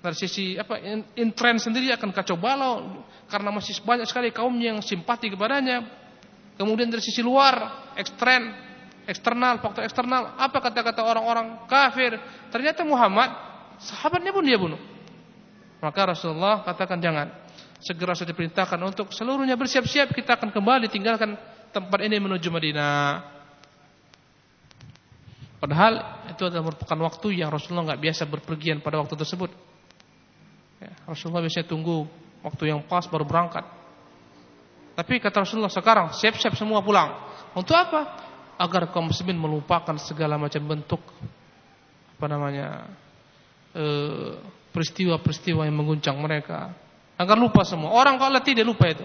[0.00, 0.80] Dari sisi apa
[1.12, 5.84] intren sendiri akan kacau balau karena masih banyak sekali kaum yang simpati kepadanya.
[6.56, 8.48] Kemudian dari sisi luar, ekstren,
[9.04, 12.16] eksternal, faktor eksternal, apa kata-kata orang-orang kafir?
[12.48, 13.28] Ternyata Muhammad
[13.76, 14.80] sahabatnya pun dia bunuh.
[15.84, 17.28] Maka Rasulullah katakan jangan
[17.80, 21.34] segera sudah diperintahkan untuk seluruhnya bersiap-siap kita akan kembali tinggalkan
[21.72, 23.40] tempat ini menuju Madinah.
[25.60, 29.52] Padahal itu adalah merupakan waktu yang Rasulullah nggak biasa berpergian pada waktu tersebut.
[30.80, 32.08] Ya, Rasulullah biasanya tunggu
[32.40, 33.64] waktu yang pas baru berangkat.
[34.96, 37.12] Tapi kata Rasulullah sekarang siap-siap semua pulang.
[37.52, 38.28] Untuk apa?
[38.60, 41.00] Agar kaum muslimin melupakan segala macam bentuk
[42.20, 42.84] apa namanya
[43.72, 44.36] eh,
[44.72, 46.72] peristiwa-peristiwa yang mengguncang mereka
[47.20, 47.92] Agar lupa semua.
[47.92, 49.04] Orang kalau dia lupa itu.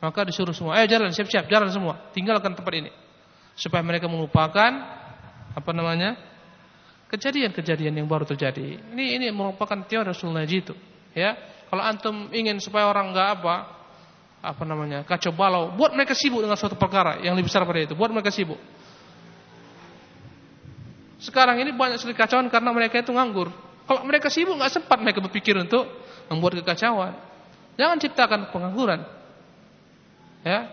[0.00, 2.10] Maka disuruh semua, ayo jalan, siap-siap, jalan semua.
[2.16, 2.90] Tinggalkan tempat ini.
[3.54, 4.72] Supaya mereka melupakan
[5.52, 6.32] apa namanya?
[7.12, 8.80] kejadian-kejadian yang baru terjadi.
[8.96, 10.72] Ini ini merupakan teori Rasulullah itu,
[11.12, 11.36] ya.
[11.68, 13.54] Kalau antum ingin supaya orang enggak apa
[14.42, 17.92] apa namanya kacau balau, buat mereka sibuk dengan suatu perkara yang lebih besar pada itu,
[17.92, 18.56] buat mereka sibuk.
[21.20, 23.52] Sekarang ini banyak sekali kacauan karena mereka itu nganggur.
[23.86, 25.84] Kalau mereka sibuk nggak sempat mereka berpikir untuk
[26.32, 27.12] membuat kekacauan.
[27.80, 29.00] Jangan ciptakan pengangguran.
[30.42, 30.68] Ya,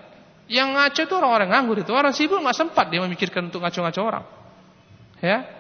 [0.50, 4.26] yang ngaco itu orang-orang nganggur itu orang sibuk nggak sempat dia memikirkan untuk ngaco-ngaco orang.
[5.22, 5.60] Ya,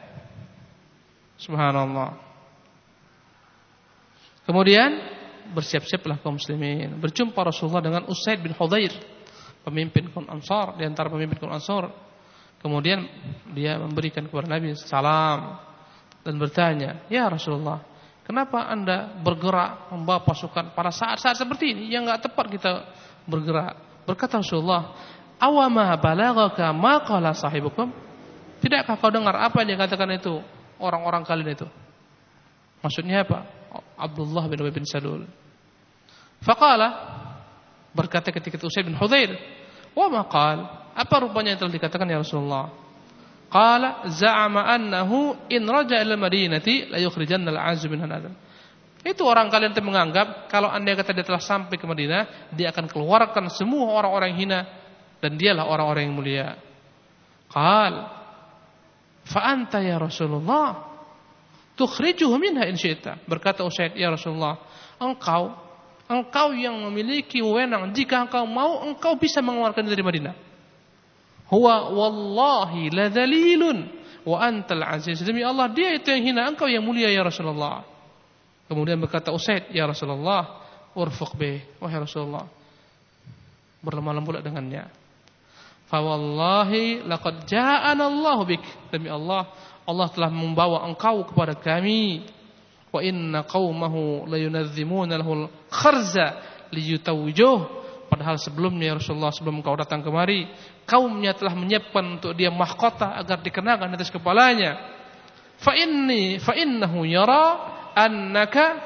[1.39, 2.19] Subhanallah.
[4.43, 4.91] Kemudian
[5.55, 6.99] bersiap-siaplah kaum muslimin.
[6.99, 8.91] Berjumpa Rasulullah dengan Usaid bin Hudair,
[9.63, 11.87] pemimpin kaum Ansar di antara pemimpin kaum Ansar.
[12.59, 13.07] Kemudian
[13.55, 15.63] dia memberikan kepada Nabi salam
[16.27, 17.79] dan bertanya, "Ya Rasulullah,
[18.29, 22.71] kenapa Anda bergerak membawa pasukan pada saat-saat seperti ini yang enggak tepat kita
[23.25, 24.93] bergerak?" Berkata Rasulullah,
[25.41, 27.89] "Awama balaghaka ma qala sahibukum?"
[28.61, 30.37] Tidakkah kau dengar apa yang dikatakan itu
[30.77, 31.67] orang-orang kalian itu?
[32.85, 33.47] Maksudnya apa?
[33.95, 35.23] Abdullah bin Ubay bin Salul.
[36.43, 36.89] Faqala
[37.91, 39.35] berkata ketika itu Usaid bin Hudair,
[39.95, 42.67] "Wa ma qala?" Apa rupanya yang telah dikatakan ya Rasulullah?
[43.49, 48.33] Qala za'ama annahu in raja ila madinati la yukhrijanna al-'azzu min hadzal.
[49.01, 52.85] Itu orang kalian itu menganggap kalau anda kata dia telah sampai ke Madinah, dia akan
[52.91, 54.59] keluarkan semua orang-orang hina
[55.23, 56.47] dan dialah orang-orang yang mulia.
[57.49, 57.93] Qal
[59.23, 60.85] fa anta ya Rasulullah
[61.79, 63.23] tukhrijuhu minha in syi'ta.
[63.23, 64.59] Berkata Usaid, ya Rasulullah,
[64.99, 65.55] engkau
[66.09, 70.48] engkau yang memiliki wewenang jika engkau mau engkau bisa mengeluarkan dari Madinah.
[71.49, 73.77] Huwa wallahi ladzalilun
[74.25, 75.17] wa antal aziz.
[75.25, 77.81] Demi Allah dia itu yang hina, engkau yang mulia ya Rasulullah.
[78.69, 80.61] Kemudian berkata Usaid, ya Rasulullah,
[80.93, 82.45] urfuq bih, wahai Rasulullah.
[83.81, 84.85] Berlemah lembut dengannya.
[85.89, 88.61] Fa wallahi laqad ja'ana Allah bik.
[88.93, 89.49] Demi Allah,
[89.89, 92.29] Allah telah membawa engkau kepada kami.
[92.93, 96.37] Wa inna qaumahu layunadzimuna lahul kharza
[96.69, 97.78] liyutawwijuh.
[98.09, 100.49] Padahal sebelumnya Rasulullah sebelum engkau datang kemari,
[100.89, 104.97] kaumnya telah menyiapkan untuk dia mahkota agar dikenakan atas kepalanya.
[105.61, 107.61] Fa inni fa innahu yara
[107.93, 108.81] annaka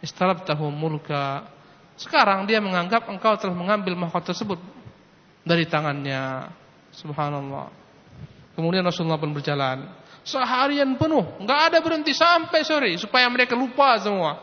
[0.00, 1.44] istalabtahu mulka.
[2.00, 4.56] Sekarang dia menganggap engkau telah mengambil mahkota tersebut
[5.44, 6.48] dari tangannya.
[6.96, 7.68] Subhanallah.
[8.56, 9.86] Kemudian Rasulullah pun berjalan
[10.28, 14.36] seharian penuh, enggak ada berhenti sampai sore supaya mereka lupa semua.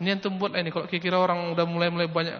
[0.00, 2.36] Ini yang buat ini kalau kira-kira orang udah mulai-mulai banyak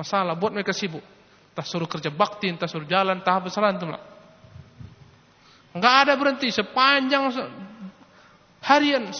[0.00, 1.04] masalah buat mereka sibuk.
[1.52, 4.02] Entah suruh kerja bakti, entah suruh jalan, entah apa salah lah.
[5.76, 7.30] Enggak ada berhenti sepanjang
[8.64, 9.12] harian,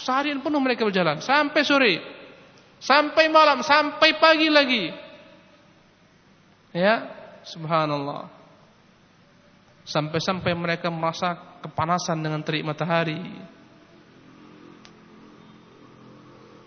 [0.00, 1.94] seharian penuh mereka berjalan sampai sore,
[2.78, 4.84] sampai malam, sampai pagi lagi.
[6.72, 7.08] Ya,
[7.44, 8.30] subhanallah.
[9.88, 13.16] Sampai-sampai mereka merasa kepanasan dengan terik matahari.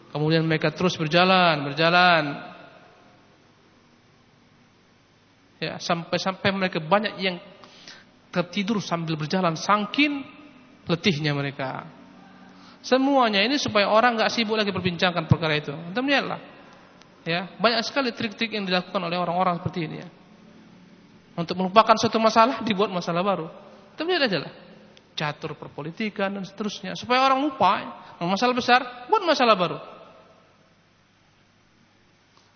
[0.09, 2.50] Kemudian mereka terus berjalan, berjalan
[5.61, 7.37] ya sampai-sampai mereka banyak yang
[8.33, 10.25] tertidur sambil berjalan sangkin
[10.89, 11.85] letihnya mereka.
[12.81, 15.69] Semuanya ini supaya orang nggak sibuk lagi berbincangkan perkara itu.
[15.69, 16.41] Anda lihatlah.
[17.21, 20.09] Ya banyak sekali trik-trik yang dilakukan oleh orang-orang seperti ini ya.
[21.37, 23.45] Untuk melupakan suatu masalah dibuat masalah baru.
[23.93, 24.53] Anda lihat aja lah.
[25.13, 26.97] Catur perpolitikan dan seterusnya.
[26.97, 29.77] Supaya orang lupa masalah besar buat masalah baru.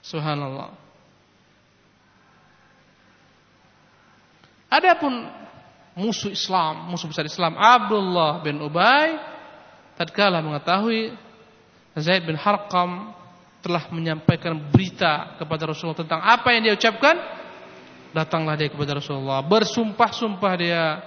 [0.02, 0.85] Subhanallah
[4.70, 5.30] Adapun
[5.96, 9.16] musuh Islam, musuh besar Islam Abdullah bin Ubay
[9.96, 11.16] tatkala mengetahui
[11.96, 13.16] Zaid bin Harqam
[13.64, 17.16] telah menyampaikan berita kepada Rasulullah tentang apa yang dia ucapkan,
[18.12, 21.02] datanglah dia kepada Rasulullah, bersumpah-sumpah dia.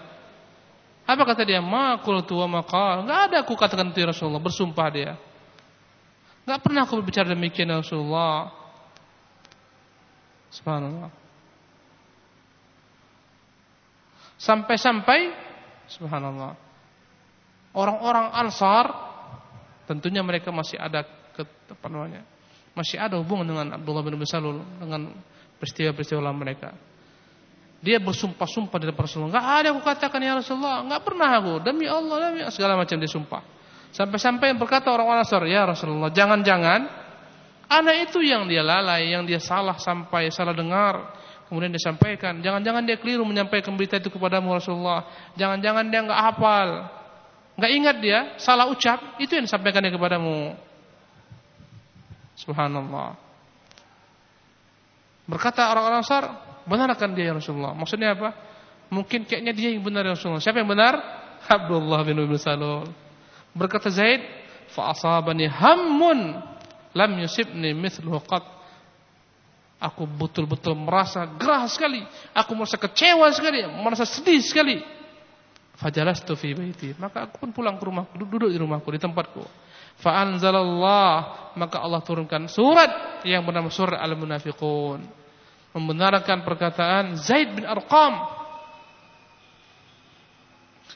[1.07, 1.63] Apa kata dia?
[1.63, 2.49] Ma qultu wa.
[2.49, 5.13] Enggak ada aku katakan itu ya Rasulullah, bersumpah dia.
[6.49, 8.51] Enggak pernah aku berbicara demikian ya Rasulullah.
[10.49, 11.28] Subhanallah.
[14.39, 15.35] Sampai-sampai
[15.91, 16.55] subhanallah
[17.75, 18.87] orang-orang Ansar
[19.91, 21.03] tentunya mereka masih ada
[21.35, 21.43] ke?
[22.79, 24.31] Masih ada hubungan dengan Abdullah bin Ubay
[24.79, 25.11] dengan
[25.59, 26.71] peristiwa-peristiwa mereka.
[27.79, 29.31] Dia bersumpah-sumpah di depan Rasulullah.
[29.35, 31.53] Enggak ada aku katakan ya Rasulullah, enggak pernah aku.
[31.63, 33.43] Demi Allah, demi segala macam dia sumpah.
[33.95, 36.87] Sampai-sampai berkata orang-orang Ansar, "Ya Rasulullah, jangan-jangan
[37.71, 41.18] anak itu yang dia lalai, yang dia salah sampai salah dengar,
[41.49, 45.09] Kemudian disampaikan, jangan-jangan dia keliru menyampaikan berita itu kepadamu Rasulullah.
[45.41, 46.69] Jangan-jangan dia enggak hafal.
[47.57, 50.53] Enggak ingat dia, salah ucap, itu yang disampaikan dia kepadamu.
[52.37, 53.17] Subhanallah.
[55.25, 56.25] Berkata orang-orang Ansar,
[56.69, 57.73] benarkan dia ya Rasulullah.
[57.73, 58.37] Maksudnya apa?
[58.93, 60.45] Mungkin kayaknya dia yang benar ya Rasulullah.
[60.45, 60.95] Siapa yang benar?
[61.57, 62.89] Abdullah bin Ubay Salul.
[63.57, 64.21] Berkata Zaid,
[64.73, 66.45] fa asabani hammun
[66.93, 68.58] lam yusibni mithluhu qat.
[69.79, 72.03] Aku betul-betul merasa gerah sekali,
[72.35, 74.83] aku merasa kecewa sekali, merasa sedih sekali.
[75.79, 76.91] Fajalastu fi baiti.
[76.99, 79.47] Maka aku pun pulang ke rumahku, duduk di rumahku di tempatku.
[80.03, 85.07] Fa anzalallah, maka Allah turunkan surat yang bernama surat Al-Munafiqun.
[85.79, 88.19] Membenarkan perkataan Zaid bin Arqam.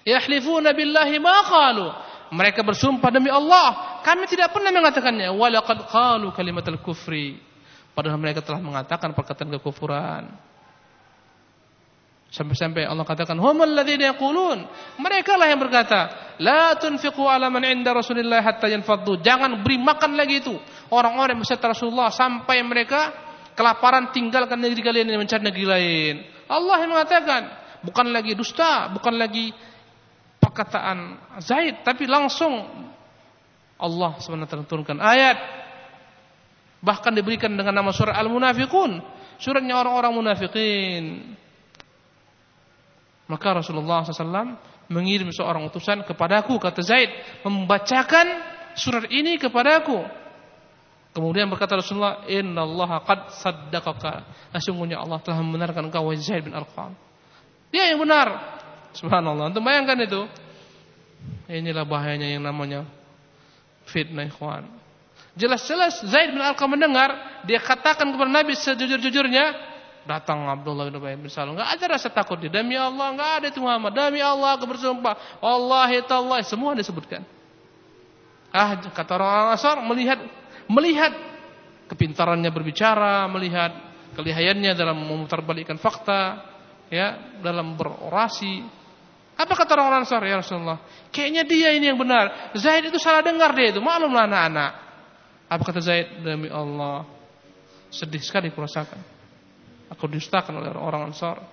[0.02, 1.86] Yahlifuna billahi ma qalu.
[2.34, 5.30] Mereka bersumpah demi Allah, kami tidak pernah mengatakannya.
[5.30, 7.51] Walaqad qalu kalimatal kufri.
[7.92, 10.32] Padahal mereka telah mengatakan perkataan kekufuran.
[12.32, 14.64] Sampai-sampai Allah katakan, "Humul ladzina yaqulun."
[14.96, 20.16] Mereka lah yang berkata, "La tunfiqu 'ala man 'inda Rasulillah hatta yanfaddu." Jangan beri makan
[20.16, 20.56] lagi itu
[20.88, 23.12] orang-orang yang beserta Rasulullah sampai mereka
[23.52, 26.14] kelaparan tinggalkan negeri kalian dan mencari negeri lain.
[26.48, 27.42] Allah yang mengatakan,
[27.84, 29.52] bukan lagi dusta, bukan lagi
[30.42, 32.50] perkataan Zaid tapi langsung
[33.78, 35.61] Allah SWT turunkan ayat
[36.82, 39.22] bahkan diberikan dengan nama surah Al-Munafiqun.
[39.38, 41.34] Suratnya orang-orang munafikin.
[43.26, 44.58] Maka Rasulullah SAW
[44.92, 47.10] mengirim seorang utusan kepadaku kata Zaid
[47.42, 48.26] membacakan
[48.76, 50.04] surat ini kepadaku.
[51.12, 54.14] Kemudian berkata Rasulullah innallaha qad saddaqaka.
[54.58, 56.92] Sesungguhnya Allah telah membenarkan engkau Zaid bin Arqam.
[57.72, 58.60] Dia yang benar.
[58.92, 59.48] Subhanallah.
[59.48, 60.28] Untuk bayangkan itu.
[61.52, 62.84] Inilah bahayanya yang namanya
[63.88, 64.81] fitnah ikhwan.
[65.32, 69.72] Jelas-jelas Zaid bin Arqam mendengar, dia katakan kepada Nabi sejujur-jujurnya,
[70.04, 71.56] datang Abdullah bin Ubay bin Salul.
[71.56, 72.52] Enggak ada rasa takut dia.
[72.52, 73.96] Demi Allah, enggak ada itu Muhammad.
[73.96, 75.40] Demi Allah aku bersumpah.
[75.40, 77.24] Wallahi tallahi semua disebutkan.
[78.52, 80.20] Ah, kata orang Ansar melihat
[80.68, 81.16] melihat
[81.88, 83.72] kepintarannya berbicara, melihat
[84.12, 86.44] kelihayannya dalam memutarbalikkan fakta,
[86.92, 88.60] ya, dalam berorasi,
[89.32, 90.78] apa kata orang Ansar ya Rasulullah?
[91.08, 92.52] Kayaknya dia ini yang benar.
[92.54, 93.80] Zaid itu salah dengar dia itu.
[93.80, 94.72] Maklumlah anak-anak.
[95.52, 96.24] Apa kata Zaid?
[96.24, 97.04] Demi Allah.
[97.92, 98.96] Sedih sekali kurasakan.
[99.92, 101.44] Aku distakan oleh orang Ansar.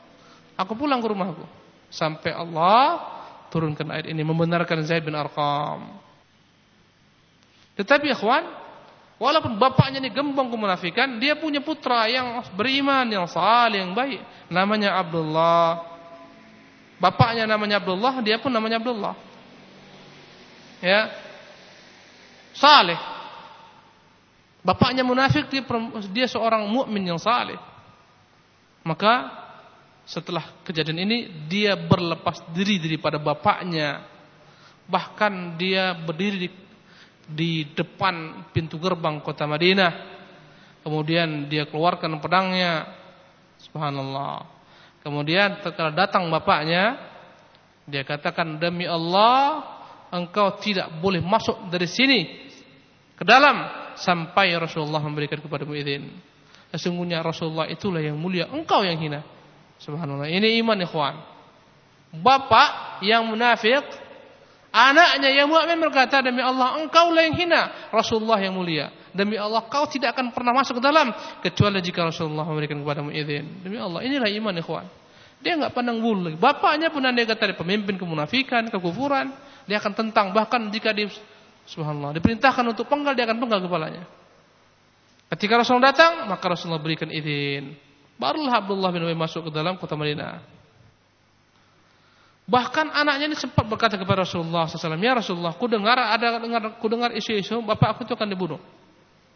[0.55, 1.43] Aku pulang ke rumahku.
[1.91, 3.03] Sampai Allah
[3.51, 4.23] turunkan ayat ini.
[4.23, 5.99] Membenarkan Zaid bin Arqam.
[7.75, 8.47] Tetapi ikhwan.
[9.19, 11.19] Walaupun bapaknya ini gembong kemunafikan.
[11.19, 13.03] Dia punya putra yang beriman.
[13.11, 14.23] Yang salih, yang baik.
[14.47, 15.89] Namanya Abdullah
[16.99, 19.15] Bapaknya namanya Abdullah, dia pun namanya Abdullah.
[20.83, 21.15] Ya.
[22.51, 22.99] Saleh.
[24.59, 25.63] Bapaknya munafik, dia,
[26.11, 27.55] dia seorang mukmin yang saleh.
[28.83, 29.31] Maka
[30.03, 34.03] setelah kejadian ini dia berlepas diri daripada bapaknya.
[34.89, 36.49] Bahkan dia berdiri di,
[37.29, 40.19] di depan pintu gerbang kota Madinah.
[40.83, 42.89] Kemudian dia keluarkan pedangnya.
[43.63, 44.43] Subhanallah.
[44.99, 46.99] Kemudian setelah datang bapaknya,
[47.87, 49.63] dia katakan demi Allah,
[50.11, 52.19] engkau tidak boleh masuk dari sini
[53.15, 56.09] ke dalam sampai Rasulullah memberikan kepadamu izin.
[56.69, 59.25] Sesungguhnya Rasulullah itulah yang mulia, engkau yang hina.
[59.81, 60.29] Subhanallah.
[60.29, 61.15] Ini iman ikhwan.
[62.09, 63.85] Bapak yang munafik,
[64.69, 68.93] anaknya yang mukmin berkata demi Allah engkaulah yang hina, Rasulullah yang mulia.
[69.09, 71.09] Demi Allah kau tidak akan pernah masuk ke dalam
[71.41, 73.65] kecuali jika Rasulullah memberikan kepadamu izin.
[73.65, 74.85] Demi Allah, inilah iman ikhwan.
[75.39, 76.35] Dia enggak pandang bulu.
[76.35, 79.31] Bapaknya pun andai kata pemimpin kemunafikan, kekufuran,
[79.65, 81.07] dia akan tentang bahkan jika di
[81.69, 84.03] subhanallah diperintahkan untuk penggal dia akan penggal kepalanya.
[85.29, 87.77] Ketika Rasulullah datang, maka Rasulullah berikan izin.
[88.17, 90.41] Barulah Abdullah bin Ubay masuk ke dalam kota Madinah.
[92.49, 96.89] Bahkan anaknya ini sempat berkata kepada Rasulullah SAW, Ya Rasulullah, ku dengar ada dengar, ku
[96.89, 98.57] dengar isu-isu, bapak aku itu akan dibunuh.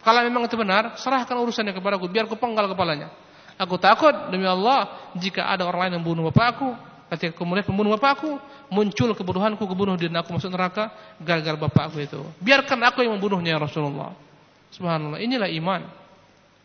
[0.01, 3.13] Kalau memang itu benar, serahkan urusannya kepadaku biar aku penggal kepalanya.
[3.61, 6.73] Aku takut demi Allah jika ada orang lain yang membunuh bapakku,
[7.13, 8.41] ketika melihat pembunuh bapakku,
[8.73, 10.89] muncul kebunuhanku kebunuh dan aku masuk neraka
[11.21, 12.19] gagal bapakku itu.
[12.41, 14.17] Biarkan aku yang membunuhnya ya Rasulullah.
[14.73, 15.85] Subhanallah, inilah iman.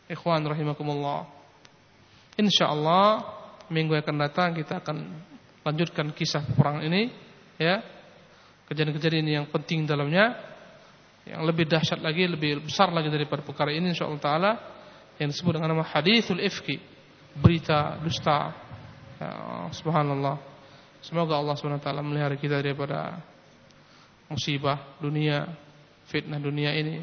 [0.08, 1.28] Ikhwan rahimakumullah.
[2.40, 3.06] Insyaallah
[3.68, 4.96] minggu yang akan datang kita akan
[5.66, 7.12] lanjutkan kisah perang ini
[7.60, 7.84] ya.
[8.68, 10.36] Kejadian-kejadian yang penting dalamnya
[11.28, 14.52] yang lebih dahsyat lagi, lebih besar lagi daripada perkara ini insyaallah taala
[15.20, 16.80] yang disebut dengan nama hadithul ifki,
[17.36, 18.67] berita dusta.
[19.18, 20.38] Ya, subhanallah.
[21.02, 23.18] Semoga Allah taala melihara kita daripada
[24.30, 25.46] musibah dunia,
[26.06, 27.02] fitnah dunia ini,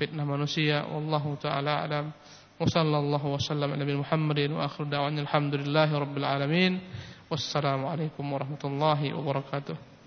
[0.00, 0.88] fitnah manusia.
[0.88, 2.12] Wallahu taala alam.
[4.02, 6.72] Muhammadin wa akhir alhamdulillahi rabbil alamin.
[7.28, 9.97] Wassalamualaikum warahmatullahi wabarakatuh.